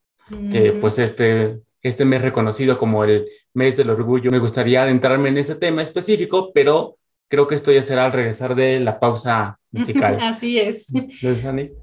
que 0.50 0.72
pues 0.72 0.98
este, 0.98 1.60
este 1.82 2.04
mes 2.04 2.20
reconocido 2.20 2.78
como 2.78 3.04
el 3.04 3.26
mes 3.54 3.76
del 3.76 3.90
orgullo. 3.90 4.30
Me 4.30 4.38
gustaría 4.38 4.82
adentrarme 4.82 5.30
en 5.30 5.38
ese 5.38 5.54
tema 5.54 5.82
específico, 5.82 6.50
pero 6.52 6.96
creo 7.28 7.46
que 7.46 7.54
esto 7.54 7.72
ya 7.72 7.82
será 7.82 8.04
al 8.04 8.12
regresar 8.12 8.54
de 8.54 8.80
la 8.80 9.00
pausa 9.00 9.58
musical. 9.70 10.18
Así 10.22 10.58
es. 10.58 10.86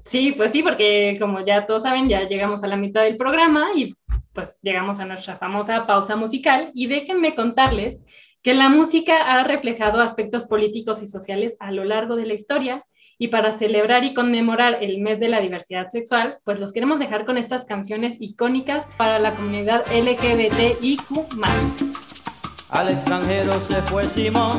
Sí, 0.04 0.32
pues 0.32 0.52
sí, 0.52 0.62
porque 0.62 1.16
como 1.20 1.44
ya 1.44 1.66
todos 1.66 1.82
saben, 1.82 2.08
ya 2.08 2.28
llegamos 2.28 2.62
a 2.64 2.66
la 2.66 2.76
mitad 2.76 3.02
del 3.02 3.16
programa 3.16 3.70
y 3.74 3.94
pues 4.32 4.58
llegamos 4.62 4.98
a 5.00 5.04
nuestra 5.04 5.36
famosa 5.36 5.86
pausa 5.86 6.16
musical 6.16 6.70
y 6.74 6.86
déjenme 6.86 7.34
contarles 7.34 8.02
que 8.42 8.54
la 8.54 8.68
música 8.68 9.32
ha 9.32 9.44
reflejado 9.44 10.00
aspectos 10.00 10.46
políticos 10.46 11.02
y 11.02 11.06
sociales 11.06 11.56
a 11.60 11.70
lo 11.70 11.84
largo 11.84 12.16
de 12.16 12.26
la 12.26 12.34
historia 12.34 12.84
y 13.18 13.28
para 13.28 13.52
celebrar 13.52 14.02
y 14.02 14.14
conmemorar 14.14 14.82
el 14.82 14.98
mes 15.00 15.20
de 15.20 15.28
la 15.28 15.40
diversidad 15.40 15.88
sexual, 15.90 16.38
pues 16.42 16.58
los 16.58 16.72
queremos 16.72 16.98
dejar 16.98 17.24
con 17.24 17.38
estas 17.38 17.64
canciones 17.64 18.16
icónicas 18.18 18.88
para 18.96 19.20
la 19.20 19.36
comunidad 19.36 19.84
LGBTIQ. 19.92 21.28
Al 22.70 22.88
extranjero 22.88 23.52
se 23.60 23.80
fue 23.82 24.02
Simón, 24.04 24.58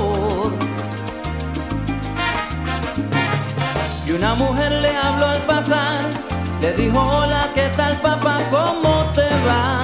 Y 4.11 4.13
una 4.13 4.35
mujer 4.35 4.73
le 4.73 4.93
habló 4.93 5.25
al 5.25 5.41
pasar, 5.43 6.01
le 6.59 6.73
dijo, 6.73 6.99
hola, 6.99 7.47
¿qué 7.55 7.69
tal 7.77 7.95
papá? 8.01 8.41
¿Cómo 8.51 9.09
te 9.13 9.29
va? 9.47 9.83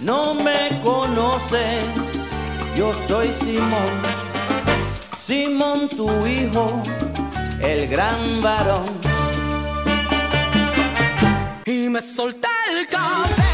No 0.00 0.34
me 0.34 0.80
conoces, 0.84 1.84
yo 2.76 2.92
soy 3.08 3.32
Simón, 3.32 3.92
Simón 5.26 5.88
tu 5.88 6.08
hijo, 6.24 6.80
el 7.60 7.88
gran 7.88 8.40
varón 8.40 8.84
y 11.64 11.88
me 11.88 12.00
solté 12.00 12.46
el 12.70 12.86
cabello. 12.86 13.53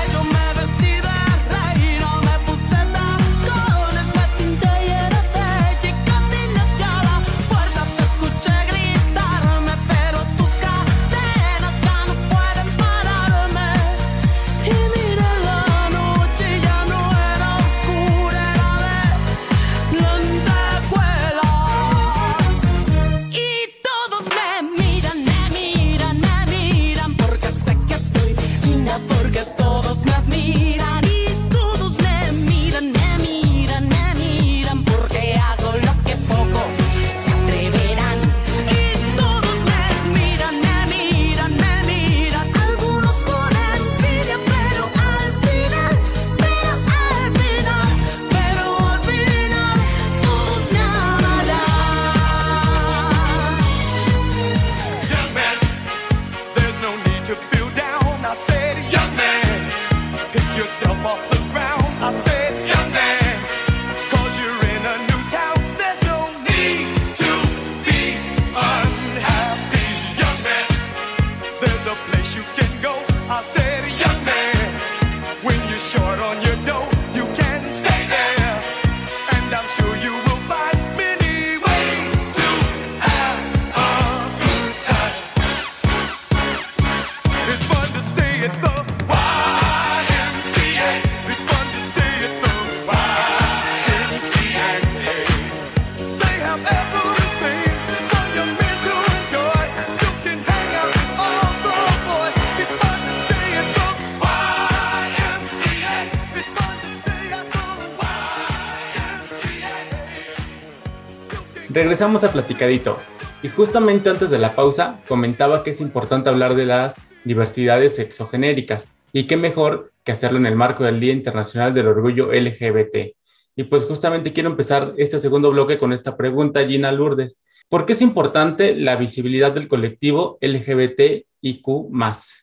Regresamos 111.73 112.25
a 112.25 112.33
Platicadito. 112.33 112.97
Y 113.45 113.49
justamente 113.49 114.11
antes 114.11 114.31
de 114.31 114.41
la 114.41 114.57
pausa 114.57 114.99
comentaba 115.07 115.63
que 115.63 115.71
es 115.71 115.81
importante 115.81 116.29
hablar 116.29 116.57
de 116.57 116.67
las 116.67 116.97
diversidades 117.25 117.95
sexogenéricas. 117.95 118.89
Y 119.13 119.29
qué 119.29 119.37
mejor 119.37 119.93
que 120.03 120.11
hacerlo 120.11 120.39
en 120.39 120.47
el 120.47 120.57
marco 120.57 120.83
del 120.83 120.99
Día 120.99 121.13
Internacional 121.13 121.73
del 121.73 121.87
Orgullo 121.87 122.33
LGBT. 122.33 123.15
Y 123.55 123.65
pues 123.65 123.85
justamente 123.85 124.33
quiero 124.33 124.51
empezar 124.51 124.95
este 124.97 125.21
segundo 125.21 125.53
bloque 125.53 125.79
con 125.79 125.93
esta 125.93 126.17
pregunta, 126.17 126.67
Gina 126.67 126.91
Lourdes. 126.91 127.41
¿Por 127.69 127.87
qué 127.87 127.93
es 127.93 128.03
importante 128.03 128.75
la 128.75 128.97
visibilidad 128.97 129.53
del 129.53 129.69
colectivo 129.69 130.39
LGBTIQ? 130.41 131.67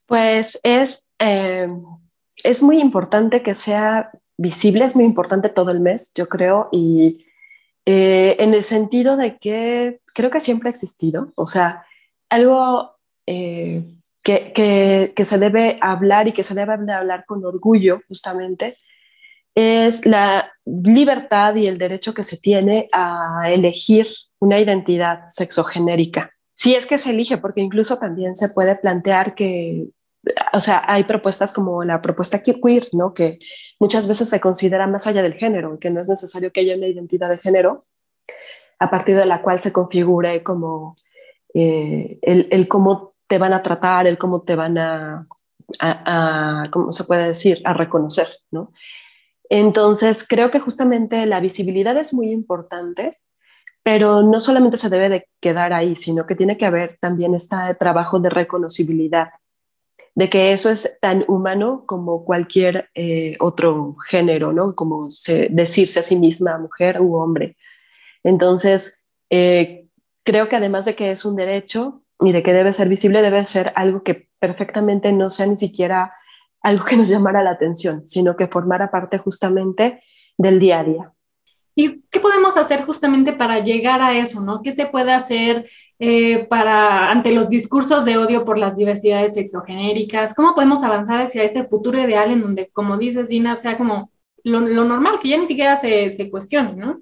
Pues 0.06 0.58
es, 0.64 1.10
eh, 1.20 1.68
es 2.46 2.64
muy 2.64 2.80
importante 2.80 3.44
que 3.44 3.56
sea 3.56 4.10
visible, 4.38 4.86
es 4.86 4.96
muy 4.96 5.04
importante 5.04 5.50
todo 5.50 5.72
el 5.72 5.82
mes, 5.82 6.14
yo 6.16 6.30
creo, 6.30 6.70
y 6.72 7.26
eh, 7.90 8.36
en 8.40 8.54
el 8.54 8.64
sentido 8.64 9.16
de 9.16 9.38
que 9.38 10.02
creo 10.14 10.30
que 10.30 10.42
siempre 10.42 10.68
ha 10.68 10.72
existido, 10.72 11.32
o 11.36 11.48
sea, 11.48 11.86
algo 12.30 12.98
eh, 13.26 13.82
que, 14.22 14.52
que, 14.52 15.14
que, 15.16 15.24
se 15.24 15.38
debe 15.38 15.78
hablar 15.80 16.28
y 16.28 16.34
que 16.34 16.44
se 16.44 16.54
debe 16.54 16.74
hablar 16.74 17.24
con 17.26 17.46
orgullo 17.46 18.02
justamente 18.10 18.78
es 19.56 20.06
la 20.06 20.52
libertad 20.66 21.56
y 21.56 21.68
el 21.68 21.78
derecho 21.78 22.14
que 22.14 22.24
se 22.24 22.36
tiene 22.36 22.90
a 22.92 23.50
elegir 23.54 24.06
una 24.40 24.60
identidad 24.60 25.30
sexogenérica. 25.32 26.34
Si 26.54 26.76
es 26.76 26.88
que 26.88 26.98
se 26.98 27.12
elige, 27.12 27.38
porque 27.38 27.62
incluso 27.62 27.98
también 27.98 28.36
se 28.36 28.50
puede 28.50 28.76
plantear 28.76 29.34
que, 29.34 29.88
o 30.54 30.62
sea, 30.62 30.84
hay 30.88 31.04
propuestas 31.04 31.54
como 31.54 31.84
la 31.84 32.02
propuesta 32.02 32.42
queer, 32.42 32.88
¿no? 32.94 33.14
Que 33.14 33.40
muchas 33.80 34.08
veces 34.08 34.30
se 34.30 34.40
considera 34.40 34.88
más 34.88 35.08
allá 35.08 35.22
del 35.22 35.34
género, 35.34 35.80
que 35.80 35.90
no 35.90 36.02
es 36.02 36.10
necesario 36.10 36.52
que 36.52 36.62
haya 36.62 36.76
una 36.76 36.88
identidad 36.88 37.30
de 37.30 37.38
género 37.38 37.86
a 38.80 38.90
partir 38.90 39.16
de 39.16 39.26
la 39.26 39.42
cual 39.42 39.60
se 39.60 39.74
configure 39.74 40.44
como 40.44 40.98
eh, 41.54 42.20
el, 42.22 42.68
cómo 42.68 43.14
te 43.28 43.38
van 43.38 43.54
a 43.54 43.64
tratar, 43.64 44.08
el 44.08 44.18
cómo 44.18 44.42
te 44.42 44.56
van 44.56 44.78
a, 44.78 45.28
a, 45.80 46.68
¿cómo 46.72 46.92
se 46.92 47.04
puede 47.04 47.30
decir?, 47.30 47.62
a 47.66 47.74
reconocer, 47.74 48.28
¿no? 48.52 48.72
Entonces, 49.50 50.28
creo 50.28 50.52
que 50.52 50.60
justamente 50.60 51.26
la 51.26 51.40
visibilidad 51.40 51.98
es 51.98 52.14
muy 52.14 52.32
importante, 52.32 53.20
pero 53.82 54.22
no 54.22 54.42
solamente 54.42 54.78
se 54.78 54.90
debe 54.90 55.10
de 55.10 55.30
quedar 55.40 55.72
ahí, 55.72 55.96
sino 55.96 56.26
que 56.26 56.36
tiene 56.36 56.58
que 56.58 56.66
haber 56.66 56.98
también 57.00 57.34
este 57.34 57.56
trabajo 57.80 58.20
de 58.20 58.30
reconocibilidad 58.30 59.30
de 60.18 60.30
que 60.30 60.52
eso 60.52 60.72
es 60.72 60.98
tan 61.00 61.26
humano 61.28 61.84
como 61.86 62.26
cualquier 62.26 62.90
eh, 62.96 63.38
otro 63.40 63.96
género, 64.10 64.52
¿no? 64.52 64.74
Como 64.74 65.10
decirse 65.52 66.00
a 66.00 66.04
sí 66.04 66.16
misma 66.16 66.58
mujer 66.58 67.00
u 67.00 67.18
hombre. 67.18 67.56
Entonces, 68.24 69.08
eh, 69.30 69.86
creo 70.24 70.50
que 70.50 70.56
además 70.56 70.86
de 70.86 70.96
que 70.96 71.12
es 71.12 71.24
un 71.24 71.36
derecho 71.36 72.02
y 72.20 72.32
de 72.32 72.42
que 72.42 72.52
debe 72.52 72.74
ser 72.74 72.90
visible, 72.90 73.22
debe 73.22 73.46
ser 73.46 73.72
algo 73.76 74.02
que 74.02 74.28
perfectamente 74.40 75.14
no 75.14 75.30
sea 75.30 75.46
ni 75.46 75.56
siquiera 75.56 76.16
algo 76.64 76.84
que 76.84 76.98
nos 76.98 77.10
llamara 77.10 77.44
la 77.44 77.52
atención, 77.52 78.08
sino 78.08 78.36
que 78.36 78.48
formara 78.48 78.90
parte 78.90 79.20
justamente 79.20 80.02
del 80.36 80.58
día 80.58 80.80
a 80.80 80.84
día. 80.84 81.14
¿Y 81.80 82.02
qué 82.10 82.20
podemos 82.20 82.58
hacer 82.58 82.82
justamente 82.86 83.34
para 83.34 83.60
llegar 83.60 84.02
a 84.02 84.18
eso, 84.18 84.42
no? 84.42 84.64
¿Qué 84.64 84.72
se 84.72 84.88
puede 84.88 85.14
hacer 85.14 85.70
eh, 86.00 86.48
para 86.50 87.12
ante 87.12 87.32
los 87.32 87.50
discursos 87.50 88.04
de 88.04 88.18
odio 88.18 88.46
por 88.46 88.58
las 88.58 88.78
diversidades 88.78 89.36
sexogenéricas? 89.36 90.34
¿Cómo 90.34 90.56
podemos 90.56 90.82
avanzar 90.82 91.22
hacia 91.22 91.44
ese 91.44 91.64
futuro 91.64 92.02
ideal 92.02 92.32
en 92.32 92.42
donde, 92.42 92.72
como 92.74 92.98
dices, 92.98 93.30
Gina, 93.30 93.58
sea 93.58 93.78
como 93.78 94.12
lo, 94.44 94.60
normal, 94.60 95.20
que 95.22 95.30
ya 95.30 95.38
ni 95.38 95.46
siquiera 95.46 95.76
se, 95.76 96.10
se 96.10 96.32
cuestione, 96.32 96.74
¿no? 96.74 97.00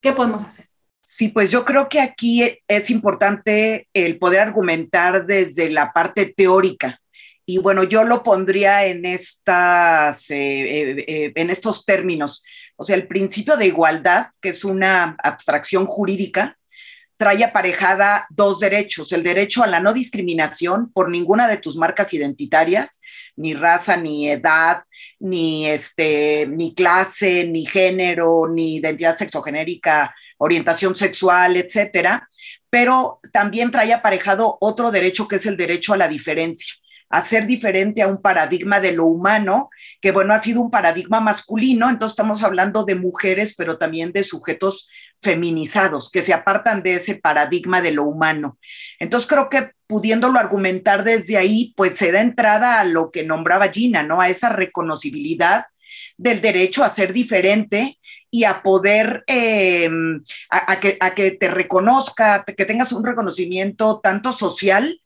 ¿Qué 0.00 0.12
podemos 0.12 0.44
hacer? 0.44 0.66
Sí, 1.00 1.30
pues 1.30 1.50
yo 1.50 1.64
creo 1.64 1.88
que 1.88 2.00
aquí 2.00 2.44
es 2.68 2.90
importante 2.90 3.88
el 3.92 4.20
poder 4.20 4.38
argumentar 4.38 5.26
desde 5.26 5.70
la 5.70 5.92
parte 5.92 6.32
teórica. 6.36 7.00
Y 7.46 7.58
bueno, 7.58 7.82
yo 7.82 8.04
lo 8.04 8.22
pondría 8.22 8.86
en, 8.86 9.04
estas, 9.04 10.30
eh, 10.30 11.04
eh, 11.06 11.32
en 11.34 11.50
estos 11.50 11.84
términos. 11.84 12.44
O 12.76 12.84
sea, 12.84 12.96
el 12.96 13.06
principio 13.06 13.56
de 13.56 13.66
igualdad, 13.66 14.26
que 14.40 14.50
es 14.50 14.64
una 14.64 15.16
abstracción 15.22 15.86
jurídica, 15.86 16.56
trae 17.16 17.44
aparejada 17.44 18.26
dos 18.30 18.58
derechos, 18.58 19.12
el 19.12 19.22
derecho 19.22 19.62
a 19.62 19.68
la 19.68 19.80
no 19.80 19.92
discriminación 19.92 20.92
por 20.92 21.10
ninguna 21.10 21.46
de 21.46 21.58
tus 21.58 21.76
marcas 21.76 22.12
identitarias, 22.12 23.00
ni 23.36 23.54
raza, 23.54 23.96
ni 23.96 24.28
edad, 24.28 24.82
ni 25.20 25.68
este, 25.68 26.46
ni 26.48 26.74
clase, 26.74 27.46
ni 27.46 27.64
género, 27.66 28.48
ni 28.52 28.76
identidad 28.76 29.16
sexogenérica, 29.16 30.14
orientación 30.38 30.96
sexual, 30.96 31.56
etcétera, 31.56 32.28
pero 32.68 33.20
también 33.32 33.70
trae 33.70 33.92
aparejado 33.92 34.58
otro 34.60 34.90
derecho 34.90 35.28
que 35.28 35.36
es 35.36 35.46
el 35.46 35.56
derecho 35.56 35.94
a 35.94 35.96
la 35.96 36.08
diferencia 36.08 36.74
a 37.14 37.24
ser 37.24 37.46
diferente 37.46 38.02
a 38.02 38.08
un 38.08 38.20
paradigma 38.20 38.80
de 38.80 38.90
lo 38.90 39.04
humano, 39.04 39.70
que 40.00 40.10
bueno, 40.10 40.34
ha 40.34 40.40
sido 40.40 40.60
un 40.60 40.72
paradigma 40.72 41.20
masculino, 41.20 41.88
entonces 41.88 42.14
estamos 42.14 42.42
hablando 42.42 42.84
de 42.84 42.96
mujeres, 42.96 43.54
pero 43.56 43.78
también 43.78 44.10
de 44.10 44.24
sujetos 44.24 44.88
feminizados, 45.22 46.10
que 46.10 46.22
se 46.22 46.32
apartan 46.32 46.82
de 46.82 46.96
ese 46.96 47.14
paradigma 47.14 47.80
de 47.82 47.92
lo 47.92 48.02
humano. 48.02 48.58
Entonces 48.98 49.28
creo 49.28 49.48
que 49.48 49.70
pudiéndolo 49.86 50.40
argumentar 50.40 51.04
desde 51.04 51.36
ahí, 51.36 51.72
pues 51.76 51.96
se 51.96 52.10
da 52.10 52.20
entrada 52.20 52.80
a 52.80 52.84
lo 52.84 53.12
que 53.12 53.22
nombraba 53.22 53.68
Gina, 53.68 54.02
¿no? 54.02 54.20
A 54.20 54.28
esa 54.28 54.48
reconocibilidad 54.48 55.66
del 56.16 56.40
derecho 56.40 56.82
a 56.82 56.88
ser 56.88 57.12
diferente 57.12 58.00
y 58.28 58.42
a 58.42 58.60
poder, 58.60 59.22
eh, 59.28 59.88
a, 60.50 60.80
que, 60.80 60.96
a 60.98 61.14
que 61.14 61.30
te 61.30 61.46
reconozca, 61.46 62.44
que 62.44 62.64
tengas 62.64 62.90
un 62.90 63.04
reconocimiento 63.04 64.00
tanto 64.02 64.32
social 64.32 65.00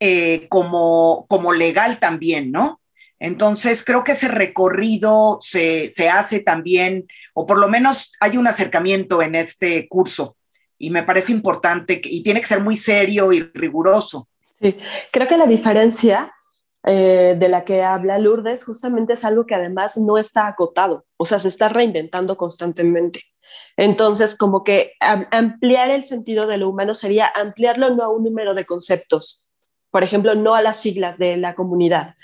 eh, 0.00 0.48
como, 0.48 1.26
como 1.28 1.52
legal 1.52 1.98
también, 1.98 2.50
¿no? 2.50 2.80
Entonces, 3.18 3.82
creo 3.84 4.04
que 4.04 4.12
ese 4.12 4.28
recorrido 4.28 5.38
se, 5.40 5.92
se, 5.94 6.08
hace 6.08 6.40
también, 6.40 7.06
o 7.32 7.46
por 7.46 7.58
lo 7.58 7.68
menos 7.68 8.12
hay 8.20 8.36
un 8.36 8.46
acercamiento 8.46 9.22
en 9.22 9.34
este 9.34 9.88
curso, 9.88 10.36
y 10.78 10.90
me 10.90 11.04
parece 11.04 11.32
importante, 11.32 12.00
y 12.04 12.22
tiene 12.22 12.40
que 12.40 12.48
ser 12.48 12.60
muy 12.60 12.76
serio 12.76 13.32
y 13.32 13.40
riguroso. 13.54 14.28
Sí, 14.60 14.76
creo 15.10 15.28
que 15.28 15.36
la 15.36 15.46
diferencia 15.46 16.34
eh, 16.86 17.34
de 17.38 17.48
la 17.48 17.64
que 17.64 17.82
habla 17.82 18.18
Lourdes 18.18 18.64
justamente 18.64 19.14
es 19.14 19.24
algo 19.24 19.46
que 19.46 19.54
además 19.54 19.96
no 19.96 20.18
está 20.18 20.46
acotado, 20.46 21.06
o 21.16 21.24
sea, 21.24 21.38
se 21.38 21.48
está 21.48 21.70
reinventando 21.70 22.36
constantemente. 22.36 23.22
Entonces, 23.76 24.36
como 24.36 24.64
que 24.64 24.92
ampliar 25.00 25.90
el 25.90 26.02
sentido 26.02 26.46
de 26.46 26.58
lo 26.58 26.68
humano 26.68 26.94
sería 26.94 27.30
ampliarlo 27.34 27.94
no 27.94 28.02
a 28.02 28.10
un 28.10 28.24
número 28.24 28.54
de 28.54 28.66
conceptos, 28.66 29.43
por 29.94 30.02
ejemplo, 30.02 30.34
no 30.34 30.56
a 30.56 30.60
las 30.60 30.80
siglas 30.80 31.18
de 31.18 31.36
la 31.36 31.54
comunidad, 31.54 32.16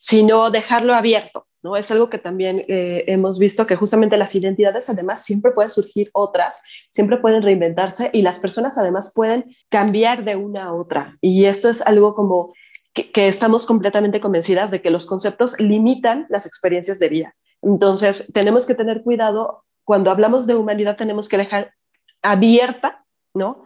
sino 0.00 0.50
dejarlo 0.50 0.96
abierto. 0.96 1.46
¿no? 1.62 1.76
Es 1.76 1.88
algo 1.92 2.10
que 2.10 2.18
también 2.18 2.62
eh, 2.66 3.04
hemos 3.06 3.38
visto 3.38 3.68
que 3.68 3.76
justamente 3.76 4.16
las 4.16 4.34
identidades 4.34 4.90
además 4.90 5.22
siempre 5.22 5.52
pueden 5.52 5.70
surgir 5.70 6.10
otras, 6.12 6.64
siempre 6.90 7.18
pueden 7.18 7.44
reinventarse 7.44 8.10
y 8.12 8.22
las 8.22 8.40
personas 8.40 8.78
además 8.78 9.12
pueden 9.14 9.44
cambiar 9.68 10.24
de 10.24 10.34
una 10.34 10.64
a 10.64 10.74
otra. 10.74 11.16
Y 11.20 11.44
esto 11.44 11.68
es 11.68 11.82
algo 11.82 12.16
como 12.16 12.52
que, 12.92 13.12
que 13.12 13.28
estamos 13.28 13.64
completamente 13.64 14.18
convencidas 14.18 14.72
de 14.72 14.82
que 14.82 14.90
los 14.90 15.06
conceptos 15.06 15.54
limitan 15.60 16.26
las 16.30 16.46
experiencias 16.46 16.98
de 16.98 17.10
vida. 17.10 17.36
Entonces, 17.62 18.32
tenemos 18.34 18.66
que 18.66 18.74
tener 18.74 19.04
cuidado, 19.04 19.62
cuando 19.84 20.10
hablamos 20.10 20.48
de 20.48 20.56
humanidad 20.56 20.96
tenemos 20.96 21.28
que 21.28 21.38
dejar 21.38 21.74
abierta, 22.22 23.04
¿no? 23.34 23.62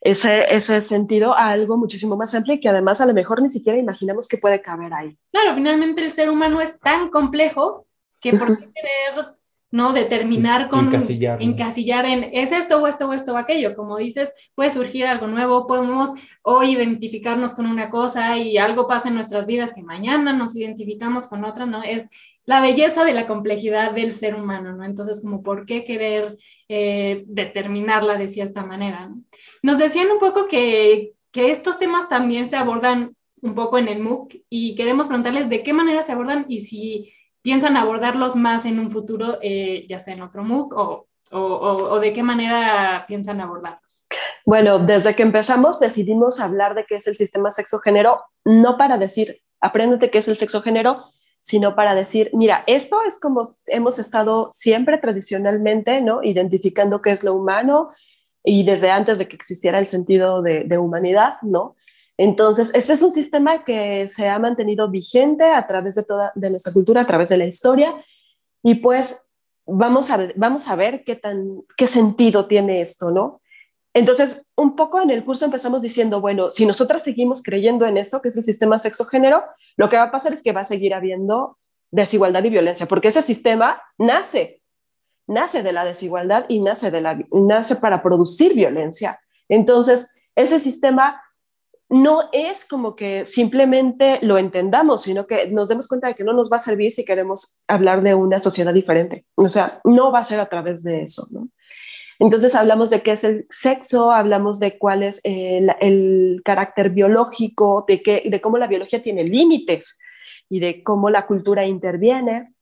Ese, 0.00 0.54
ese 0.54 0.80
sentido 0.80 1.34
a 1.34 1.50
algo 1.50 1.76
muchísimo 1.76 2.16
más 2.16 2.34
amplio 2.34 2.54
y 2.54 2.60
que 2.60 2.68
además 2.68 3.00
a 3.00 3.06
lo 3.06 3.14
mejor 3.14 3.42
ni 3.42 3.48
siquiera 3.48 3.78
imaginamos 3.78 4.28
que 4.28 4.38
puede 4.38 4.62
caber 4.62 4.92
ahí. 4.94 5.16
Claro, 5.32 5.54
finalmente 5.54 6.04
el 6.04 6.12
ser 6.12 6.30
humano 6.30 6.60
es 6.60 6.78
tan 6.80 7.10
complejo 7.10 7.86
que 8.20 8.34
por 8.34 8.58
qué 8.58 8.70
querer 8.72 9.38
no 9.70 9.92
determinar 9.92 10.68
con 10.68 10.86
encasillar, 10.86 11.42
encasillar 11.42 12.06
en 12.06 12.24
es 12.32 12.52
esto 12.52 12.80
o 12.80 12.86
esto 12.86 13.08
o 13.08 13.12
esto 13.12 13.34
o 13.34 13.36
aquello, 13.36 13.76
como 13.76 13.98
dices, 13.98 14.32
puede 14.54 14.70
surgir 14.70 15.06
algo 15.06 15.26
nuevo, 15.26 15.66
podemos 15.66 16.10
hoy 16.42 16.72
identificarnos 16.72 17.52
con 17.52 17.66
una 17.66 17.90
cosa 17.90 18.36
y 18.38 18.56
algo 18.56 18.88
pasa 18.88 19.08
en 19.08 19.14
nuestras 19.14 19.46
vidas 19.46 19.72
que 19.74 19.82
mañana 19.82 20.32
nos 20.32 20.56
identificamos 20.56 21.26
con 21.26 21.44
otra, 21.44 21.66
¿no? 21.66 21.82
Es 21.82 22.08
la 22.48 22.62
belleza 22.62 23.04
de 23.04 23.12
la 23.12 23.26
complejidad 23.26 23.92
del 23.92 24.10
ser 24.10 24.34
humano, 24.34 24.72
¿no? 24.72 24.82
Entonces, 24.82 25.20
como 25.20 25.42
por 25.42 25.66
qué 25.66 25.84
querer 25.84 26.38
eh, 26.66 27.24
determinarla 27.26 28.16
de 28.16 28.26
cierta 28.26 28.64
manera, 28.64 29.06
¿no? 29.06 29.22
Nos 29.62 29.76
decían 29.76 30.10
un 30.10 30.18
poco 30.18 30.48
que, 30.48 31.12
estos 31.34 31.78
temas 31.78 32.08
también 32.08 32.48
se 32.48 32.56
abordan 32.56 33.14
un 33.42 33.54
poco 33.54 33.78
en 33.78 33.86
el 33.86 34.00
MOOC 34.00 34.34
y 34.48 34.74
queremos 34.74 35.06
preguntarles 35.06 35.48
de 35.48 35.62
qué 35.62 35.72
manera 35.72 36.02
se 36.02 36.10
abordan 36.10 36.46
y 36.48 36.60
si 36.60 37.12
piensan 37.42 37.76
abordarlos 37.76 38.34
más 38.34 38.64
en 38.64 38.80
un 38.80 38.90
futuro, 38.90 39.38
eh, 39.40 39.86
ya 39.88 40.00
sea 40.00 40.14
en 40.14 40.22
otro 40.22 40.42
MOOC 40.42 40.72
o, 40.72 41.06
o, 41.30 41.38
o, 41.38 42.00
de 42.00 42.12
qué 42.12 42.24
manera 42.24 43.04
piensan 43.06 43.40
abordarlos. 43.40 44.08
Bueno, 44.44 44.80
desde 44.80 45.14
que 45.14 45.22
empezamos 45.22 45.78
decidimos 45.78 46.40
hablar 46.40 46.74
de 46.74 46.86
qué 46.88 46.96
es 46.96 47.06
el 47.06 47.14
sistema 47.14 47.52
sexo-género, 47.52 48.20
no 48.44 48.76
para 48.76 48.98
decir, 48.98 49.40
apréndete 49.60 50.10
qué 50.10 50.18
es 50.18 50.26
el 50.26 50.38
sexo-género, 50.38 51.12
sino 51.48 51.74
para 51.74 51.94
decir, 51.94 52.28
mira, 52.34 52.62
esto 52.66 52.98
es 53.06 53.18
como 53.18 53.40
hemos 53.68 53.98
estado 53.98 54.50
siempre 54.52 54.98
tradicionalmente, 54.98 56.02
¿no? 56.02 56.22
Identificando 56.22 57.00
qué 57.00 57.12
es 57.12 57.24
lo 57.24 57.34
humano, 57.34 57.88
y 58.44 58.64
desde 58.64 58.90
antes 58.90 59.16
de 59.16 59.28
que 59.28 59.36
existiera 59.36 59.78
el 59.78 59.86
sentido 59.86 60.42
de, 60.42 60.76
humanidad, 60.76 61.38
¿no? 61.40 61.74
Entonces, 62.18 62.74
este 62.74 62.92
es 62.92 63.02
un 63.02 63.12
sistema 63.12 63.64
que 63.64 64.08
se 64.08 64.28
ha 64.28 64.38
mantenido 64.38 64.90
vigente 64.90 65.44
a 65.44 65.66
través 65.66 65.94
de 65.94 66.02
toda 66.02 66.32
de 66.34 66.50
nuestra 66.50 66.74
cultura, 66.74 67.00
a 67.00 67.06
través 67.06 67.30
de 67.30 67.38
la 67.38 67.46
historia, 67.46 67.94
y 68.62 68.74
pues 68.74 69.32
vamos 69.64 70.10
a 70.10 70.18
ver, 70.18 70.34
vamos 70.36 70.68
a 70.68 70.76
ver 70.76 71.02
qué, 71.02 71.16
tan, 71.16 71.62
qué 71.78 71.86
sentido 71.86 72.44
tiene 72.44 72.82
esto, 72.82 73.10
¿no? 73.10 73.40
Entonces, 73.98 74.48
un 74.54 74.76
poco 74.76 75.00
en 75.00 75.10
el 75.10 75.24
curso 75.24 75.44
empezamos 75.44 75.82
diciendo, 75.82 76.20
bueno, 76.20 76.52
si 76.52 76.64
nosotras 76.64 77.02
seguimos 77.02 77.42
creyendo 77.42 77.84
en 77.84 77.96
esto, 77.96 78.22
que 78.22 78.28
es 78.28 78.36
el 78.36 78.44
sistema 78.44 78.78
sexo-género, 78.78 79.42
lo 79.76 79.88
que 79.88 79.96
va 79.96 80.04
a 80.04 80.10
pasar 80.12 80.32
es 80.32 80.44
que 80.44 80.52
va 80.52 80.60
a 80.60 80.64
seguir 80.64 80.94
habiendo 80.94 81.58
desigualdad 81.90 82.44
y 82.44 82.50
violencia, 82.50 82.86
porque 82.86 83.08
ese 83.08 83.22
sistema 83.22 83.82
nace, 83.98 84.62
nace 85.26 85.64
de 85.64 85.72
la 85.72 85.84
desigualdad 85.84 86.44
y 86.48 86.60
nace, 86.60 86.92
de 86.92 87.00
la, 87.00 87.18
nace 87.32 87.74
para 87.74 88.00
producir 88.00 88.54
violencia. 88.54 89.18
Entonces, 89.48 90.16
ese 90.36 90.60
sistema 90.60 91.20
no 91.88 92.28
es 92.32 92.64
como 92.66 92.94
que 92.94 93.26
simplemente 93.26 94.20
lo 94.22 94.38
entendamos, 94.38 95.02
sino 95.02 95.26
que 95.26 95.50
nos 95.50 95.68
demos 95.68 95.88
cuenta 95.88 96.06
de 96.06 96.14
que 96.14 96.22
no 96.22 96.34
nos 96.34 96.52
va 96.52 96.56
a 96.58 96.60
servir 96.60 96.92
si 96.92 97.04
queremos 97.04 97.64
hablar 97.66 98.04
de 98.04 98.14
una 98.14 98.38
sociedad 98.38 98.72
diferente. 98.72 99.26
O 99.34 99.48
sea, 99.48 99.80
no 99.82 100.12
va 100.12 100.20
a 100.20 100.24
ser 100.24 100.38
a 100.38 100.46
través 100.46 100.84
de 100.84 101.02
eso, 101.02 101.26
¿no? 101.32 101.48
Entonces 102.18 102.54
hablamos 102.54 102.90
de 102.90 103.00
qué 103.02 103.12
es 103.12 103.24
el 103.24 103.46
sexo, 103.48 104.10
hablamos 104.10 104.58
de 104.58 104.76
cuál 104.76 105.02
es 105.02 105.20
el, 105.24 105.70
el 105.80 106.42
carácter 106.44 106.90
biológico, 106.90 107.84
de, 107.86 108.02
que, 108.02 108.22
de 108.28 108.40
cómo 108.40 108.58
la 108.58 108.66
biología 108.66 109.02
tiene 109.02 109.24
límites 109.24 109.98
y 110.48 110.60
de 110.60 110.82
cómo 110.82 111.10
la 111.10 111.26
cultura 111.26 111.64
interviene. 111.64 112.52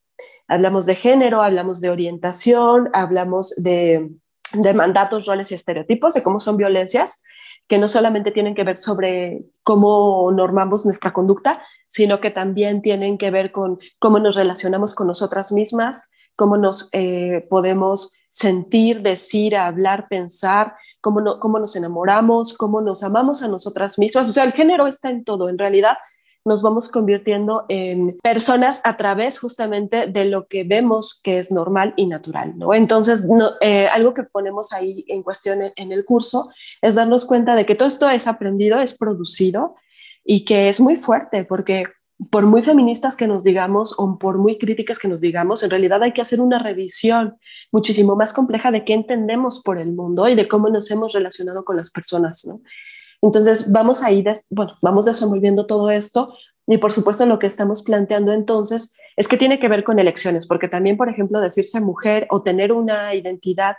Hablamos 0.47 0.87
de 0.87 0.95
género, 0.95 1.43
hablamos 1.43 1.81
de 1.81 1.91
orientación, 1.91 2.91
hablamos 2.93 3.55
de, 3.57 4.11
de 4.53 4.75
mandatos, 4.75 5.27
roles 5.27 5.51
y 5.51 5.55
estereotipos, 5.55 6.15
de 6.15 6.23
cómo 6.23 6.39
son 6.39 6.57
violencias 6.57 7.23
que 7.69 7.79
no 7.79 7.89
solamente 7.89 8.31
tienen 8.31 8.55
que 8.55 8.65
ver 8.65 8.79
sobre 8.79 9.45
cómo 9.65 10.31
normamos 10.33 10.85
nuestra 10.85 11.13
conducta, 11.13 11.63
sino 11.89 12.21
que 12.21 12.31
también 12.31 12.81
tienen 12.81 13.19
que 13.19 13.31
ver 13.31 13.51
con 13.51 13.79
cómo 13.99 14.19
nos 14.19 14.37
relacionamos 14.37 14.95
con 14.95 15.09
nosotras 15.09 15.51
mismas, 15.51 16.11
cómo 16.37 16.57
nos 16.57 16.89
eh, 16.93 17.45
podemos 17.51 18.17
sentir, 18.37 19.01
decir, 19.01 19.57
hablar, 19.57 20.09
pensar, 20.09 20.75
cómo, 21.01 21.23
no, 21.23 21.41
cómo 21.41 21.59
nos 21.59 21.75
enamoramos, 21.75 22.53
cómo 22.53 22.83
nos 22.83 23.03
amamos 23.03 23.43
a 23.43 23.49
nosotras 23.49 23.99
mismas. 23.99 24.29
O 24.29 24.33
sea, 24.33 24.45
el 24.45 24.53
género 24.53 24.87
está 24.87 25.09
en 25.09 25.25
todo. 25.25 25.49
En 25.49 25.57
realidad, 25.57 25.97
nos 26.45 26.61
vamos 26.61 26.91
convirtiendo 26.91 27.65
en 27.71 28.19
personas 28.23 28.83
a 28.85 28.99
través 28.99 29.39
justamente 29.39 30.07
de 30.07 30.27
lo 30.27 30.49
que 30.49 30.65
vemos 30.65 31.19
que 31.25 31.39
es 31.39 31.51
normal 31.51 31.95
y 31.97 32.07
natural, 32.07 32.59
¿no? 32.59 32.75
Entonces, 32.75 33.27
eh, 33.63 33.89
algo 33.89 34.13
que 34.13 34.25
ponemos 34.25 34.75
ahí 34.75 35.07
en 35.09 35.23
cuestión 35.23 35.61
en, 35.75 35.93
el 35.93 36.05
curso 36.05 36.51
es 36.83 36.95
darnos 36.95 37.25
cuenta 37.25 37.55
de 37.55 37.65
que 37.65 37.75
todo 37.75 37.89
esto 37.89 38.11
es 38.11 38.27
aprendido, 38.27 38.81
es 38.81 38.99
producido 38.99 39.77
y 40.25 40.45
que 40.45 40.69
es 40.69 40.79
muy 40.79 40.97
fuerte 40.97 41.47
porque 41.47 41.87
por 42.31 42.47
muy 42.47 42.63
feministas 42.63 43.17
que 43.17 43.27
nos 43.27 43.45
digamos 43.45 43.95
o 43.99 44.19
por 44.19 44.39
muy 44.39 44.59
críticas 44.59 44.99
que 44.99 45.09
nos 45.09 45.21
digamos, 45.21 45.63
en 45.63 45.71
realidad 45.71 46.03
hay 46.03 46.13
que 46.13 46.23
hacer 46.23 46.41
una 46.41 46.59
revisión 46.59 47.39
muchísimo 47.71 48.17
más 48.17 48.33
compleja 48.33 48.71
de 48.71 48.85
qué 48.85 48.95
entendemos 48.95 49.63
por 49.63 49.79
el 49.79 49.93
mundo 49.93 50.29
y 50.29 50.35
de 50.35 50.49
cómo 50.49 50.69
nos 50.71 50.91
hemos 50.91 51.13
relacionado 51.13 51.65
con 51.65 51.77
las 51.77 51.91
personas, 51.91 52.47
¿no? 52.47 52.61
Entonces, 53.23 53.73
vamos 53.73 54.03
a 54.03 54.11
ir, 54.11 54.27
bueno, 54.51 54.77
vamos 54.83 55.07
desenvolviendo 55.07 55.67
todo 55.67 55.91
esto 55.91 56.37
y 56.67 56.79
por 56.79 56.93
supuesto 56.93 57.25
lo 57.27 57.39
que 57.39 57.47
estamos 57.47 57.83
planteando 57.83 58.33
entonces 58.33 58.97
es 59.17 59.29
que 59.29 59.37
tiene 59.37 59.59
que 59.59 59.69
ver 59.69 59.85
con 59.85 59.99
elecciones, 59.99 60.47
porque 60.47 60.69
también, 60.69 60.97
por 60.97 61.09
ejemplo, 61.09 61.41
decirse 61.41 61.81
mujer 61.81 62.27
o 62.31 62.43
tener 62.43 62.73
una 62.73 63.15
identidad 63.15 63.77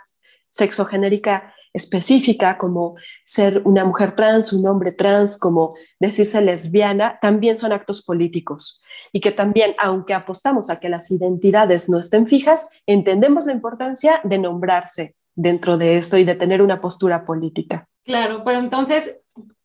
sexogenérica 0.50 1.54
específica, 1.72 2.58
como 2.58 2.96
ser 3.24 3.62
una 3.64 3.84
mujer 3.84 4.14
trans, 4.14 4.52
un 4.52 4.66
hombre 4.66 4.92
trans, 4.92 5.38
como 5.38 5.74
decirse 6.00 6.40
lesbiana, 6.40 7.18
también 7.20 7.56
son 7.56 7.72
actos 7.72 8.02
políticos. 8.02 8.82
Y 9.12 9.20
que 9.20 9.32
también, 9.32 9.74
aunque 9.78 10.14
apostamos 10.14 10.70
a 10.70 10.80
que 10.80 10.88
las 10.88 11.10
identidades 11.10 11.88
no 11.88 11.98
estén 11.98 12.26
fijas, 12.26 12.70
entendemos 12.86 13.46
la 13.46 13.52
importancia 13.52 14.20
de 14.24 14.38
nombrarse 14.38 15.14
dentro 15.34 15.78
de 15.78 15.96
esto 15.96 16.18
y 16.18 16.24
de 16.24 16.34
tener 16.34 16.60
una 16.62 16.80
postura 16.80 17.24
política. 17.24 17.88
Claro, 18.04 18.42
pero 18.44 18.58
entonces 18.58 19.14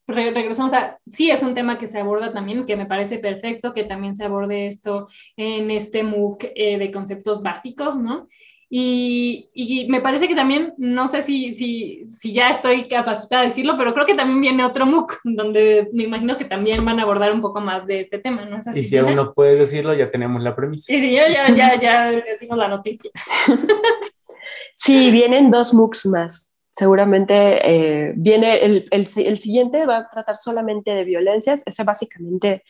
regresamos 0.06 0.72
a, 0.74 0.98
sí 1.10 1.30
es 1.30 1.42
un 1.42 1.54
tema 1.54 1.78
que 1.78 1.86
se 1.86 1.98
aborda 1.98 2.32
también, 2.32 2.66
que 2.66 2.76
me 2.76 2.86
parece 2.86 3.18
perfecto 3.18 3.72
que 3.72 3.84
también 3.84 4.16
se 4.16 4.24
aborde 4.24 4.66
esto 4.66 5.08
en 5.36 5.70
este 5.70 6.02
MOOC 6.02 6.44
eh, 6.54 6.78
de 6.78 6.90
conceptos 6.90 7.42
básicos, 7.42 7.96
¿no? 7.96 8.28
Y, 8.76 9.50
y, 9.54 9.86
me 9.86 10.00
parece 10.00 10.26
que 10.26 10.34
también, 10.34 10.74
no 10.78 11.06
sé 11.06 11.22
si, 11.22 11.54
si, 11.54 12.08
si 12.08 12.32
ya 12.32 12.50
estoy 12.50 12.88
capacitada 12.88 13.42
de 13.42 13.50
decirlo, 13.50 13.76
pero 13.78 13.94
creo 13.94 14.04
que 14.04 14.16
también 14.16 14.40
viene 14.40 14.64
otro 14.64 14.84
MOOC, 14.84 15.20
donde 15.24 15.88
me 15.92 16.02
imagino 16.02 16.36
que 16.36 16.44
también 16.44 16.84
van 16.84 16.98
a 16.98 17.04
abordar 17.04 17.30
un 17.30 17.40
poco 17.40 17.60
más 17.60 17.86
de 17.86 18.00
este 18.00 18.18
tema, 18.18 18.44
¿no 18.46 18.58
es 18.58 18.66
así? 18.66 18.80
Y 18.80 18.82
si 18.82 18.98
aún 18.98 19.14
no 19.14 19.32
puedes 19.32 19.60
decirlo, 19.60 19.94
ya 19.94 20.10
tenemos 20.10 20.42
la 20.42 20.56
premisa. 20.56 20.86
Sí, 20.86 21.00
sí, 21.00 21.12
ya, 21.12 21.28
ya, 21.28 21.54
ya, 21.54 21.78
ya 21.78 22.10
decimos 22.10 22.58
la 22.58 22.66
noticia. 22.66 23.12
sí, 24.74 25.12
vienen 25.12 25.52
dos 25.52 25.72
MOOCs 25.72 26.06
más 26.06 26.60
seguramente 26.76 27.60
eh, 27.62 28.12
viene 28.16 28.56
el, 28.64 28.88
el, 28.90 29.08
el, 29.16 29.38
siguiente, 29.38 29.86
va 29.86 29.98
a 29.98 30.10
tratar 30.10 30.36
solamente 30.36 30.90
de 30.90 31.04
violencias, 31.04 31.62
ese 31.64 31.84
básicamente, 31.84 32.64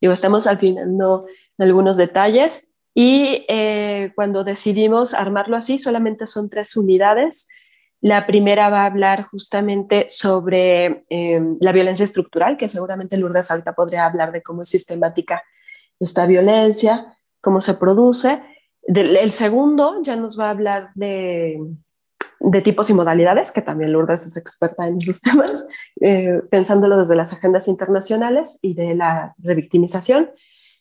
digo, 0.00 0.12
estamos 0.12 0.46
afinando 0.46 1.26
algunos 1.58 1.96
detalles 1.96 2.69
y 3.02 3.46
eh, 3.48 4.12
cuando 4.14 4.44
decidimos 4.44 5.14
armarlo 5.14 5.56
así, 5.56 5.78
solamente 5.78 6.26
son 6.26 6.50
tres 6.50 6.76
unidades. 6.76 7.48
La 8.02 8.26
primera 8.26 8.68
va 8.68 8.82
a 8.82 8.86
hablar 8.86 9.22
justamente 9.24 10.04
sobre 10.10 11.02
eh, 11.08 11.40
la 11.60 11.72
violencia 11.72 12.04
estructural, 12.04 12.58
que 12.58 12.68
seguramente 12.68 13.16
Lourdes 13.16 13.50
ahorita 13.50 13.72
podría 13.72 14.04
hablar 14.04 14.32
de 14.32 14.42
cómo 14.42 14.60
es 14.60 14.68
sistemática 14.68 15.42
esta 15.98 16.26
violencia, 16.26 17.16
cómo 17.40 17.62
se 17.62 17.72
produce. 17.72 18.42
el 18.82 19.32
segundo 19.32 20.02
ya 20.02 20.16
nos 20.16 20.38
va 20.38 20.48
a 20.48 20.50
hablar 20.50 20.90
de 20.94 21.58
de 22.40 22.62
tipos 22.62 22.88
y 22.88 22.94
modalidades, 22.94 23.52
que 23.52 23.62
también 23.62 23.92
Lourdes 23.92 24.26
es 24.26 24.36
experta 24.36 24.88
en 24.88 25.00
esos 25.00 25.20
temas, 25.22 25.68
eh, 26.00 26.40
pensándolo 26.50 26.98
desde 26.98 27.14
las 27.14 27.32
agendas 27.32 27.68
internacionales 27.68 28.58
y 28.62 28.74
de 28.74 28.94
la 28.94 29.34
revictimización. 29.38 30.30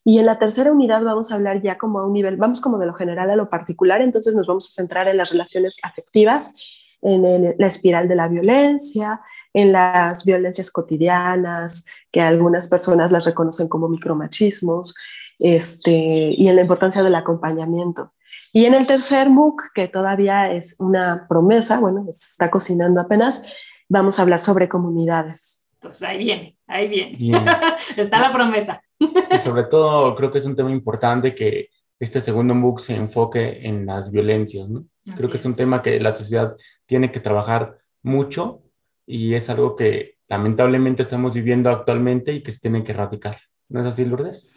Y 0.10 0.18
en 0.18 0.26
la 0.26 0.40
tercera 0.40 0.72
unidad 0.72 1.04
vamos 1.04 1.32
a 1.32 1.36
hablar 1.36 1.62
ya 1.62 1.78
como 1.78 2.00
a 2.00 2.08
un 2.08 2.14
nivel, 2.14 2.36
vamos 2.36 2.62
como 2.62 2.80
de 2.80 2.88
lo 2.88 2.96
general 2.96 3.30
a 3.30 3.36
lo 3.36 3.48
particular, 3.48 4.02
entonces 4.02 4.34
nos 4.34 4.48
vamos 4.48 4.68
a 4.68 4.72
centrar 4.72 5.08
en 5.08 5.18
las 5.18 5.30
relaciones 5.30 5.78
afectivas, 5.84 6.56
en 7.04 7.54
la 7.56 7.68
espiral 7.68 8.08
de 8.08 8.16
la 8.16 8.28
violencia, 8.28 9.22
en 9.54 9.72
las 9.72 10.26
violencias 10.26 10.72
cotidianas, 10.72 11.86
que 12.12 12.22
algunas 12.22 12.68
personas 12.70 13.12
las 13.12 13.26
reconocen 13.26 13.70
como 13.70 13.88
micromachismos, 13.88 14.96
este, 15.38 15.92
y 16.36 16.48
en 16.48 16.56
la 16.56 16.64
importancia 16.64 17.04
del 17.04 17.14
acompañamiento. 17.14 18.14
Y 18.52 18.66
en 18.66 18.74
el 18.74 18.88
tercer 18.88 19.30
MOOC, 19.30 19.62
que 19.76 19.90
todavía 19.90 20.52
es 20.52 20.76
una 20.80 21.28
promesa, 21.30 21.80
bueno, 21.80 22.04
se 22.10 22.30
está 22.32 22.50
cocinando 22.50 23.00
apenas, 23.00 23.46
vamos 23.88 24.18
a 24.18 24.24
hablar 24.24 24.42
sobre 24.42 24.70
comunidades. 24.70 25.70
Pues 25.80 26.02
ahí 26.02 26.18
viene, 26.18 26.58
ahí 26.66 26.88
viene. 26.88 27.46
está 27.96 28.20
la 28.20 28.34
promesa. 28.34 28.82
Y 29.00 29.40
sobre 29.40 29.64
todo 29.64 30.16
creo 30.16 30.32
que 30.32 30.40
es 30.40 30.46
un 30.46 30.56
tema 30.56 30.72
importante 30.72 31.34
que 31.34 31.70
este 32.00 32.22
segundo 32.22 32.56
MOOC 32.56 32.80
se 32.80 32.96
enfoque 32.96 33.68
en 33.68 33.86
las 33.86 34.12
violencias, 34.12 34.70
¿no? 34.70 34.86
creo 35.16 35.30
que 35.30 35.38
es 35.38 35.46
un 35.46 35.56
tema 35.56 35.82
que 35.82 36.00
la 36.00 36.14
sociedad 36.14 36.56
tiene 36.86 37.12
que 37.12 37.20
trabajar 37.20 37.80
mucho 38.04 38.62
y 39.06 39.34
es 39.34 39.50
algo 39.50 39.76
que 39.76 40.18
lamentablemente 40.28 41.02
estamos 41.02 41.34
viviendo 41.34 41.70
actualmente 41.70 42.32
y 42.34 42.44
que 42.44 42.52
se 42.52 42.60
tiene 42.60 42.84
que 42.84 42.92
erradicar. 42.92 43.40
¿No 43.68 43.82
es 43.82 43.88
así, 43.88 44.06
Lourdes? 44.06 44.54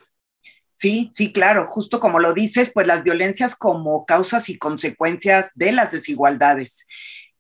Sí, 0.73 1.11
sí, 1.13 1.33
claro, 1.33 1.67
justo 1.67 2.01
como 2.01 2.19
lo 2.19 2.35
dices, 2.35 2.71
pues 2.73 2.87
las 2.87 3.03
violencias 3.05 3.57
como 3.57 4.05
causas 4.05 4.49
y 4.49 4.59
consecuencias 4.59 5.51
de 5.55 5.73
las 5.73 5.93
desigualdades 5.93 6.87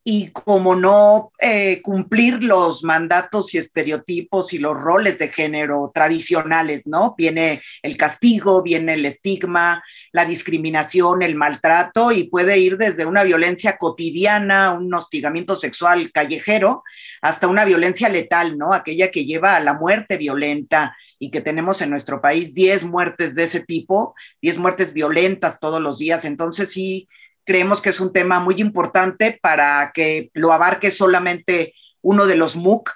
y 0.04 0.28
como 0.30 0.74
no 0.74 1.30
eh, 1.38 1.80
cumplir 1.80 2.42
los 2.42 2.82
mandatos 2.82 3.54
y 3.54 3.58
estereotipos 3.58 4.52
y 4.52 4.58
los 4.58 4.76
roles 4.76 5.20
de 5.20 5.28
género 5.28 5.92
tradicionales, 5.94 6.88
¿no? 6.88 7.14
Viene 7.16 7.62
el 7.82 7.96
castigo, 7.96 8.62
viene 8.62 8.94
el 8.94 9.06
estigma, 9.06 9.84
la 10.10 10.24
discriminación, 10.24 11.22
el 11.22 11.36
maltrato 11.36 12.10
y 12.10 12.24
puede 12.24 12.58
ir 12.58 12.78
desde 12.78 13.06
una 13.06 13.22
violencia 13.22 13.76
cotidiana, 13.76 14.72
un 14.72 14.92
hostigamiento 14.92 15.54
sexual 15.54 16.10
callejero, 16.12 16.82
hasta 17.20 17.46
una 17.46 17.64
violencia 17.64 18.08
letal, 18.08 18.58
¿no? 18.58 18.74
Aquella 18.74 19.12
que 19.12 19.24
lleva 19.24 19.54
a 19.54 19.60
la 19.60 19.74
muerte 19.74 20.16
violenta 20.16 20.96
y 21.20 21.30
que 21.30 21.40
tenemos 21.40 21.80
en 21.80 21.90
nuestro 21.90 22.20
país 22.20 22.52
10 22.52 22.82
muertes 22.82 23.36
de 23.36 23.44
ese 23.44 23.60
tipo, 23.60 24.16
10 24.40 24.58
muertes 24.58 24.92
violentas 24.92 25.60
todos 25.60 25.80
los 25.80 25.98
días. 25.98 26.24
Entonces 26.24 26.72
sí, 26.72 27.08
creemos 27.44 27.81
que 27.81 27.90
es 27.90 28.00
un 28.00 28.12
tema 28.12 28.40
muy 28.40 28.57
importante 28.61 29.38
para 29.40 29.92
que 29.94 30.31
lo 30.35 30.52
abarque 30.52 30.90
solamente 30.90 31.74
uno 32.00 32.26
de 32.26 32.37
los 32.37 32.57
MOOC. 32.57 32.90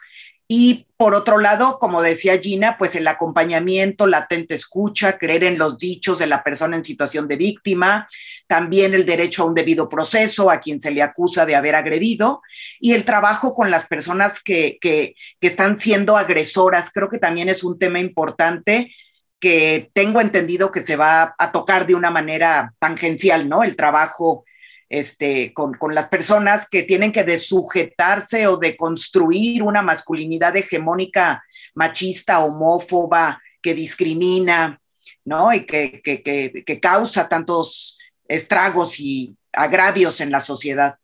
Y 0.48 0.86
por 0.96 1.14
otro 1.14 1.38
lado, 1.38 1.78
como 1.80 2.02
decía 2.02 2.38
Gina, 2.38 2.78
pues 2.78 2.94
el 2.94 3.08
acompañamiento, 3.08 4.06
la 4.06 4.18
atenta 4.18 4.54
escucha, 4.54 5.18
creer 5.18 5.42
en 5.42 5.58
los 5.58 5.76
dichos 5.76 6.20
de 6.20 6.28
la 6.28 6.44
persona 6.44 6.76
en 6.76 6.84
situación 6.84 7.26
de 7.26 7.36
víctima, 7.36 8.08
también 8.46 8.94
el 8.94 9.06
derecho 9.06 9.42
a 9.42 9.46
un 9.46 9.54
debido 9.54 9.88
proceso 9.88 10.48
a 10.48 10.60
quien 10.60 10.80
se 10.80 10.92
le 10.92 11.02
acusa 11.02 11.46
de 11.46 11.56
haber 11.56 11.74
agredido 11.74 12.42
y 12.78 12.92
el 12.92 13.04
trabajo 13.04 13.56
con 13.56 13.72
las 13.72 13.86
personas 13.86 14.40
que, 14.40 14.78
que, 14.80 15.16
que 15.40 15.48
están 15.48 15.78
siendo 15.78 16.16
agresoras. 16.16 16.92
Creo 16.92 17.08
que 17.08 17.18
también 17.18 17.48
es 17.48 17.64
un 17.64 17.76
tema 17.76 17.98
importante 17.98 18.94
que 19.38 19.90
tengo 19.92 20.20
entendido 20.20 20.70
que 20.70 20.80
se 20.80 20.96
va 20.96 21.34
a 21.38 21.52
tocar 21.52 21.86
de 21.86 21.94
una 21.94 22.10
manera 22.10 22.74
tangencial, 22.78 23.48
¿no? 23.48 23.62
El 23.62 23.76
trabajo 23.76 24.44
este, 24.88 25.52
con, 25.52 25.74
con, 25.74 25.94
las 25.94 26.06
personas 26.06 26.68
que 26.68 26.82
tienen 26.84 27.12
que 27.12 27.24
desujetarse 27.24 28.46
o 28.46 28.56
de 28.56 28.76
construir 28.76 29.62
una 29.62 29.82
masculinidad 29.82 30.56
hegemónica 30.56 31.42
machista, 31.74 32.40
homófoba, 32.40 33.40
que 33.60 33.74
discrimina, 33.74 34.80
¿no? 35.24 35.52
Y 35.52 35.66
que, 35.66 36.00
que, 36.02 36.22
que, 36.22 36.64
que 36.64 36.80
causa 36.80 37.28
tantos 37.28 37.98
estragos 38.28 38.98
y 39.00 39.36
agravios 39.52 40.20
en 40.20 40.30
la 40.30 40.40
sociedad. 40.40 40.96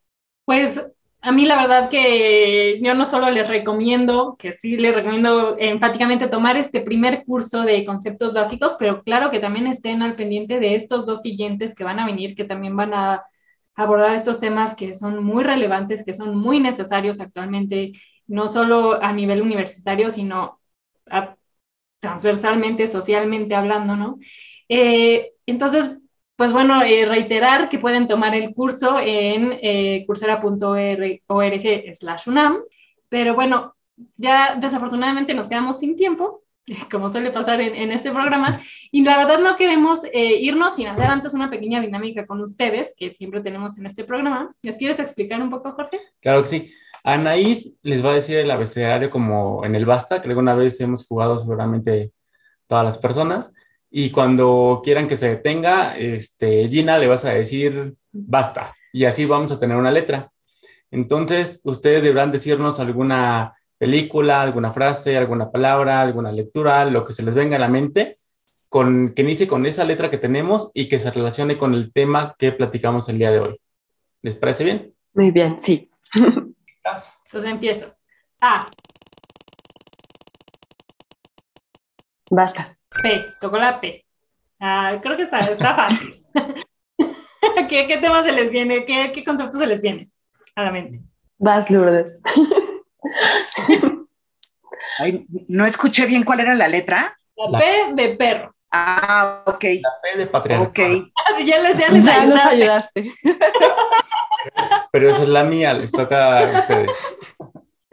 Pues 0.44 0.80
a 1.22 1.30
mí 1.30 1.46
la 1.46 1.56
verdad 1.56 1.88
que 1.88 2.80
yo 2.82 2.94
no 2.94 3.04
solo 3.04 3.30
les 3.30 3.48
recomiendo, 3.48 4.36
que 4.36 4.50
sí 4.50 4.76
les 4.76 4.94
recomiendo 4.94 5.56
enfáticamente 5.58 6.26
tomar 6.26 6.56
este 6.56 6.80
primer 6.80 7.24
curso 7.24 7.62
de 7.62 7.84
conceptos 7.84 8.32
básicos, 8.34 8.74
pero 8.78 9.04
claro 9.04 9.30
que 9.30 9.38
también 9.38 9.68
estén 9.68 10.02
al 10.02 10.16
pendiente 10.16 10.58
de 10.58 10.74
estos 10.74 11.06
dos 11.06 11.22
siguientes 11.22 11.76
que 11.76 11.84
van 11.84 12.00
a 12.00 12.06
venir, 12.06 12.34
que 12.34 12.44
también 12.44 12.76
van 12.76 12.92
a 12.92 13.22
abordar 13.76 14.14
estos 14.14 14.40
temas 14.40 14.74
que 14.74 14.94
son 14.94 15.22
muy 15.22 15.44
relevantes, 15.44 16.04
que 16.04 16.12
son 16.12 16.36
muy 16.36 16.58
necesarios 16.58 17.20
actualmente, 17.20 17.92
no 18.26 18.48
solo 18.48 19.00
a 19.00 19.12
nivel 19.12 19.42
universitario, 19.42 20.10
sino 20.10 20.60
transversalmente, 22.00 22.88
socialmente 22.88 23.54
hablando, 23.54 23.94
¿no? 23.96 24.18
Eh, 24.68 25.32
entonces, 25.46 25.98
pues 26.36 26.52
bueno, 26.52 26.82
eh, 26.82 27.06
reiterar 27.06 27.68
que 27.68 27.78
pueden 27.78 28.08
tomar 28.08 28.34
el 28.34 28.54
curso 28.54 28.98
en 29.00 29.58
eh, 29.62 30.04
coursera.org 30.06 31.94
slash 31.94 32.28
UNAM, 32.28 32.58
pero 33.08 33.34
bueno, 33.34 33.74
ya 34.16 34.56
desafortunadamente 34.56 35.34
nos 35.34 35.48
quedamos 35.48 35.78
sin 35.78 35.96
tiempo, 35.96 36.42
como 36.90 37.10
suele 37.10 37.30
pasar 37.30 37.60
en, 37.60 37.92
este 37.92 38.10
programa, 38.10 38.60
y 38.90 39.02
la 39.02 39.18
verdad 39.18 39.38
no 39.40 39.56
queremos 39.56 40.04
eh, 40.12 40.40
irnos 40.40 40.76
sin 40.76 40.88
hacer 40.88 41.06
antes 41.06 41.34
una 41.34 41.50
pequeña 41.50 41.80
dinámica 41.80 42.26
con 42.26 42.40
ustedes, 42.40 42.94
que 42.96 43.14
siempre 43.14 43.40
tenemos 43.40 43.78
en 43.78 43.86
este 43.86 44.04
programa. 44.04 44.54
¿Les 44.62 44.76
quieres 44.76 44.98
explicar 44.98 45.40
un 45.40 45.50
poco, 45.50 45.72
Jorge? 45.72 46.00
Claro 46.20 46.42
que 46.42 46.48
sí. 46.48 46.74
Anaís 47.04 47.78
les 47.82 48.04
va 48.04 48.10
a 48.10 48.14
decir 48.14 48.38
el 48.38 48.50
abecedario 48.50 49.10
como 49.10 49.64
en 49.64 49.74
el 49.74 49.84
Basta, 49.84 50.22
que 50.22 50.28
alguna 50.28 50.54
vez 50.54 50.80
hemos 50.80 51.06
jugado 51.06 51.38
seguramente 51.38 52.12
todas 52.68 52.84
las 52.84 52.98
personas. 52.98 53.52
Y 53.94 54.10
cuando 54.10 54.80
quieran 54.82 55.06
que 55.06 55.16
se 55.16 55.28
detenga, 55.28 55.98
este, 55.98 56.66
Gina 56.66 56.96
le 56.96 57.08
vas 57.08 57.26
a 57.26 57.34
decir 57.34 57.94
basta. 58.10 58.74
Y 58.90 59.04
así 59.04 59.26
vamos 59.26 59.52
a 59.52 59.60
tener 59.60 59.76
una 59.76 59.90
letra. 59.90 60.32
Entonces, 60.90 61.60
ustedes 61.64 62.02
deberán 62.02 62.32
decirnos 62.32 62.80
alguna 62.80 63.54
película, 63.76 64.40
alguna 64.40 64.72
frase, 64.72 65.18
alguna 65.18 65.50
palabra, 65.50 66.00
alguna 66.00 66.32
lectura, 66.32 66.86
lo 66.86 67.04
que 67.04 67.12
se 67.12 67.22
les 67.22 67.34
venga 67.34 67.56
a 67.56 67.58
la 67.58 67.68
mente, 67.68 68.18
con, 68.70 69.12
que 69.12 69.20
inicie 69.20 69.46
con 69.46 69.66
esa 69.66 69.84
letra 69.84 70.10
que 70.10 70.18
tenemos 70.18 70.70
y 70.72 70.88
que 70.88 70.98
se 70.98 71.10
relacione 71.10 71.58
con 71.58 71.74
el 71.74 71.92
tema 71.92 72.34
que 72.38 72.50
platicamos 72.52 73.10
el 73.10 73.18
día 73.18 73.30
de 73.30 73.40
hoy. 73.40 73.60
¿Les 74.22 74.34
parece 74.34 74.64
bien? 74.64 74.94
Muy 75.12 75.30
bien, 75.30 75.60
sí. 75.60 75.90
¿Estás? 76.66 77.12
Entonces 77.26 77.50
empiezo. 77.50 77.94
A. 78.40 78.64
Basta. 82.30 82.78
P, 83.02 83.24
tocó 83.40 83.58
la 83.58 83.80
P. 83.80 84.04
Ah, 84.60 84.98
creo 85.02 85.16
que 85.16 85.22
está, 85.22 85.40
está 85.40 85.74
fácil. 85.74 86.22
¿Qué, 87.68 87.86
¿Qué, 87.86 87.96
tema 87.98 88.22
se 88.22 88.32
les 88.32 88.50
viene? 88.50 88.84
¿Qué, 88.84 89.10
¿Qué 89.12 89.24
concepto 89.24 89.58
se 89.58 89.66
les 89.66 89.82
viene 89.82 90.10
a 90.54 90.62
la 90.62 90.70
mente? 90.70 91.00
Vas, 91.38 91.70
Lourdes. 91.70 92.22
Ay, 94.98 95.26
no 95.48 95.66
escuché 95.66 96.06
bien 96.06 96.24
cuál 96.24 96.40
era 96.40 96.54
la 96.54 96.68
letra. 96.68 97.18
La, 97.36 97.58
P 97.58 97.94
de 97.94 98.16
perro. 98.16 98.54
Ah, 98.70 99.42
ok. 99.46 99.64
La 99.82 99.90
P 100.02 100.18
de 100.18 100.26
patriarcado. 100.26 100.68
Ok. 100.68 101.12
Así 101.32 101.46
ya 101.46 101.60
les, 101.60 101.78
ya 101.78 101.88
les 101.88 102.04
ya 102.04 102.22
ayudaste. 102.22 102.34
nos 102.34 102.46
ayudaste. 102.46 103.12
Pero 104.92 105.10
esa 105.10 105.22
es 105.22 105.28
la 105.28 105.44
mía, 105.44 105.72
les 105.74 105.90
toca 105.90 106.38
a 106.38 106.60
ustedes. 106.60 106.90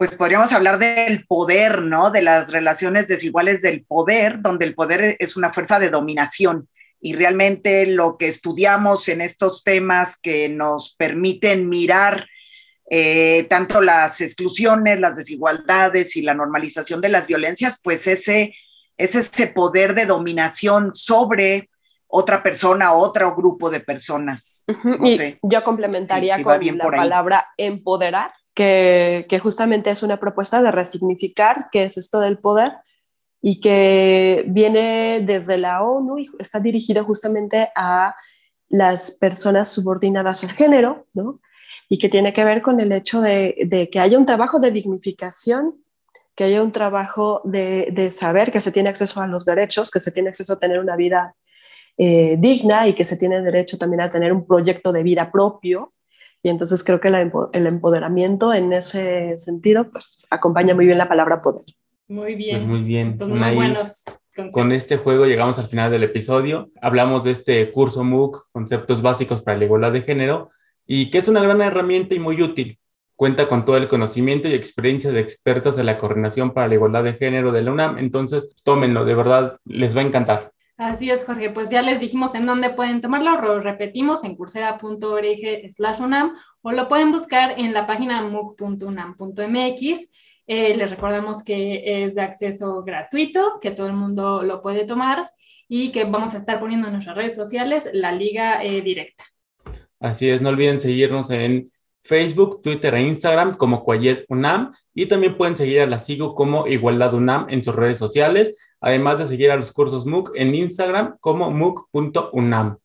Pues 0.00 0.14
podríamos 0.14 0.50
hablar 0.54 0.78
del 0.78 1.26
poder, 1.26 1.82
¿no? 1.82 2.10
De 2.10 2.22
las 2.22 2.50
relaciones 2.50 3.06
desiguales 3.06 3.60
del 3.60 3.84
poder, 3.84 4.40
donde 4.40 4.64
el 4.64 4.74
poder 4.74 5.14
es 5.18 5.36
una 5.36 5.52
fuerza 5.52 5.78
de 5.78 5.90
dominación. 5.90 6.70
Y 7.02 7.12
realmente 7.12 7.84
lo 7.84 8.16
que 8.16 8.26
estudiamos 8.26 9.10
en 9.10 9.20
estos 9.20 9.62
temas 9.62 10.16
que 10.16 10.48
nos 10.48 10.94
permiten 10.94 11.68
mirar 11.68 12.26
eh, 12.88 13.46
tanto 13.50 13.82
las 13.82 14.22
exclusiones, 14.22 15.00
las 15.00 15.18
desigualdades 15.18 16.16
y 16.16 16.22
la 16.22 16.32
normalización 16.32 17.02
de 17.02 17.10
las 17.10 17.26
violencias, 17.26 17.78
pues 17.82 18.06
ese 18.06 18.54
es 18.96 19.14
ese 19.14 19.48
poder 19.48 19.94
de 19.94 20.06
dominación 20.06 20.92
sobre 20.94 21.68
otra 22.06 22.42
persona, 22.42 22.94
otro 22.94 23.36
grupo 23.36 23.68
de 23.68 23.80
personas. 23.80 24.64
No 24.82 25.06
y 25.06 25.18
sé. 25.18 25.38
yo 25.42 25.62
complementaría 25.62 26.36
sí, 26.36 26.40
sí, 26.40 26.44
con 26.44 26.78
la 26.78 26.90
palabra 26.90 27.48
empoderar, 27.58 28.32
que, 28.60 29.40
justamente 29.42 29.90
es 29.90 30.02
una 30.02 30.18
propuesta 30.18 30.60
de 30.60 30.70
resignificar 30.70 31.68
qué 31.72 31.84
es 31.84 31.96
esto 31.96 32.20
del 32.20 32.38
poder 32.38 32.72
y 33.40 33.60
que 33.60 34.44
viene 34.48 35.22
desde 35.24 35.56
la 35.56 35.82
ONU 35.82 36.18
y 36.18 36.30
está 36.38 36.60
dirigido 36.60 37.04
justamente 37.04 37.70
a 37.74 38.14
las 38.68 39.12
personas 39.12 39.72
subordinadas 39.72 40.44
al 40.44 40.50
género, 40.50 41.06
¿no? 41.14 41.40
Y 41.88 41.98
que 41.98 42.10
tiene 42.10 42.32
que 42.32 42.44
ver 42.44 42.60
con 42.60 42.78
el 42.80 42.92
hecho 42.92 43.22
de, 43.22 43.88
que 43.90 43.98
haya 43.98 44.18
un 44.18 44.26
trabajo 44.26 44.60
de 44.60 44.70
dignificación 44.70 45.82
que 46.36 46.44
haya 46.44 46.62
un 46.62 46.72
trabajo 46.72 47.42
de, 47.44 47.88
de, 47.92 48.10
saber 48.10 48.50
que 48.50 48.62
se 48.62 48.72
tiene 48.72 48.88
acceso 48.88 49.20
a 49.20 49.26
los 49.26 49.44
derechos, 49.44 49.90
que 49.90 50.00
se 50.00 50.10
tiene 50.10 50.30
acceso 50.30 50.54
a 50.54 50.58
tener 50.58 50.78
una 50.78 50.96
vida 50.96 51.34
eh, 51.98 52.36
digna 52.38 52.88
y 52.88 52.94
que 52.94 53.04
se 53.04 53.18
tiene 53.18 53.42
derecho 53.42 53.76
también 53.76 54.00
a 54.00 54.10
tener 54.10 54.32
un 54.32 54.46
proyecto 54.46 54.90
de 54.90 55.02
vida 55.02 55.30
propio. 55.30 55.92
Y 56.42 56.48
entonces 56.48 56.82
creo 56.84 57.00
que 57.00 57.10
la, 57.10 57.20
el 57.52 57.66
empoderamiento 57.66 58.54
en 58.54 58.72
ese 58.72 59.36
sentido 59.38 59.90
pues 59.90 60.26
acompaña 60.30 60.74
muy 60.74 60.86
bien 60.86 60.98
la 60.98 61.08
palabra 61.08 61.42
poder. 61.42 61.64
Muy 62.08 62.34
bien. 62.34 62.56
Pues 62.56 62.68
muy 62.68 62.82
bien. 62.82 63.18
Pues 63.18 63.28
muy 63.28 63.54
buenos 63.54 64.04
con 64.52 64.72
este 64.72 64.96
juego 64.96 65.26
llegamos 65.26 65.58
al 65.58 65.66
final 65.66 65.90
del 65.90 66.04
episodio. 66.04 66.70
Hablamos 66.80 67.24
de 67.24 67.32
este 67.32 67.70
curso 67.72 68.04
MOOC, 68.04 68.46
Conceptos 68.52 69.02
Básicos 69.02 69.42
para 69.42 69.58
la 69.58 69.64
Igualdad 69.64 69.92
de 69.92 70.02
Género, 70.02 70.50
y 70.86 71.10
que 71.10 71.18
es 71.18 71.28
una 71.28 71.42
gran 71.42 71.60
herramienta 71.60 72.14
y 72.14 72.18
muy 72.18 72.40
útil. 72.40 72.78
Cuenta 73.16 73.48
con 73.48 73.64
todo 73.64 73.76
el 73.76 73.88
conocimiento 73.88 74.48
y 74.48 74.54
experiencia 74.54 75.12
de 75.12 75.20
expertos 75.20 75.76
de 75.76 75.84
la 75.84 75.98
Coordinación 75.98 76.52
para 76.52 76.68
la 76.68 76.74
Igualdad 76.74 77.04
de 77.04 77.14
Género 77.14 77.52
de 77.52 77.62
la 77.62 77.72
UNAM, 77.72 77.98
entonces 77.98 78.56
tómenlo, 78.64 79.04
de 79.04 79.14
verdad, 79.14 79.58
les 79.64 79.94
va 79.96 80.00
a 80.00 80.04
encantar. 80.04 80.52
Así 80.80 81.10
es, 81.10 81.26
Jorge. 81.26 81.50
Pues 81.50 81.68
ya 81.68 81.82
les 81.82 82.00
dijimos 82.00 82.34
en 82.34 82.46
dónde 82.46 82.70
pueden 82.70 83.02
tomarlo, 83.02 83.38
lo 83.38 83.60
repetimos 83.60 84.24
en 84.24 84.34
coursera.org 84.34 85.72
slash 85.72 86.00
UNAM 86.00 86.34
o 86.62 86.72
lo 86.72 86.88
pueden 86.88 87.12
buscar 87.12 87.58
en 87.58 87.74
la 87.74 87.86
página 87.86 88.22
mooc.unam.mx. 88.22 90.10
Eh, 90.46 90.74
les 90.74 90.90
recordamos 90.90 91.44
que 91.44 92.04
es 92.04 92.14
de 92.14 92.22
acceso 92.22 92.82
gratuito, 92.82 93.58
que 93.60 93.72
todo 93.72 93.88
el 93.88 93.92
mundo 93.92 94.42
lo 94.42 94.62
puede 94.62 94.86
tomar 94.86 95.28
y 95.68 95.92
que 95.92 96.04
vamos 96.04 96.32
a 96.32 96.38
estar 96.38 96.58
poniendo 96.58 96.86
en 96.86 96.94
nuestras 96.94 97.14
redes 97.14 97.36
sociales 97.36 97.90
la 97.92 98.12
liga 98.12 98.64
eh, 98.64 98.80
directa. 98.80 99.24
Así 99.98 100.30
es, 100.30 100.40
no 100.40 100.48
olviden 100.48 100.80
seguirnos 100.80 101.30
en 101.30 101.70
Facebook, 102.02 102.62
Twitter 102.62 102.94
e 102.94 103.02
Instagram 103.02 103.54
como 103.56 103.84
Cuayet 103.84 104.24
UNAM 104.28 104.74
y 104.94 105.06
también 105.06 105.36
pueden 105.36 105.56
seguir 105.56 105.80
a 105.80 105.86
la 105.86 105.98
SIGO 105.98 106.34
como 106.34 106.66
Igualdad 106.66 107.14
UNAM 107.14 107.46
en 107.48 107.62
sus 107.62 107.74
redes 107.74 107.98
sociales, 107.98 108.58
además 108.80 109.18
de 109.18 109.26
seguir 109.26 109.50
a 109.50 109.56
los 109.56 109.72
cursos 109.72 110.06
MOOC 110.06 110.32
en 110.34 110.54
Instagram 110.54 111.16
como 111.20 111.50
mooc.unam. 111.50 112.78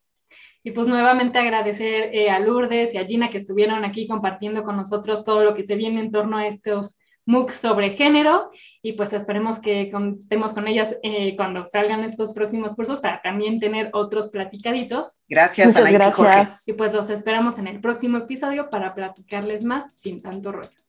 Y 0.64 0.72
pues 0.72 0.88
nuevamente 0.88 1.38
agradecer 1.38 2.10
eh, 2.14 2.32
a 2.32 2.40
Lourdes 2.40 2.94
y 2.96 2.98
a 2.98 3.06
Gina 3.06 3.30
que 3.30 3.38
estuvieron 3.38 3.86
aquí 3.86 4.08
compartiendo 4.08 4.64
con 4.64 4.76
nosotros 4.76 5.24
todo 5.24 5.44
lo 5.44 5.54
que 5.54 5.64
se 5.64 5.76
viene 5.76 6.02
en 6.02 6.12
torno 6.12 6.38
a 6.38 6.48
estos 6.48 6.98
MOOC 7.26 7.50
sobre 7.50 7.92
género 7.92 8.52
y 8.82 8.94
pues 8.94 9.14
esperemos 9.14 9.60
que 9.60 9.90
contemos 9.92 10.54
con 10.54 10.68
ellas 10.68 10.96
eh, 11.04 11.36
cuando 11.36 11.66
salgan 11.66 12.04
estos 12.04 12.34
próximos 12.34 12.76
cursos 12.76 13.00
para 13.00 13.22
también 13.22 13.60
tener 13.60 13.90
otros 13.94 14.30
platicaditos. 14.30 15.22
Gracias, 15.28 15.68
Muchas 15.68 15.92
gracias. 15.92 16.68
Y 16.68 16.74
pues 16.74 16.94
los 16.94 17.10
esperamos 17.10 17.58
en 17.58 17.68
el 17.68 17.82
próximo 17.82 18.18
episodio 18.18 18.70
para 18.70 18.94
platicarles 18.94 19.66
más 19.66 19.98
sin 19.98 20.22
tanto 20.22 20.52
rollo. 20.52 20.85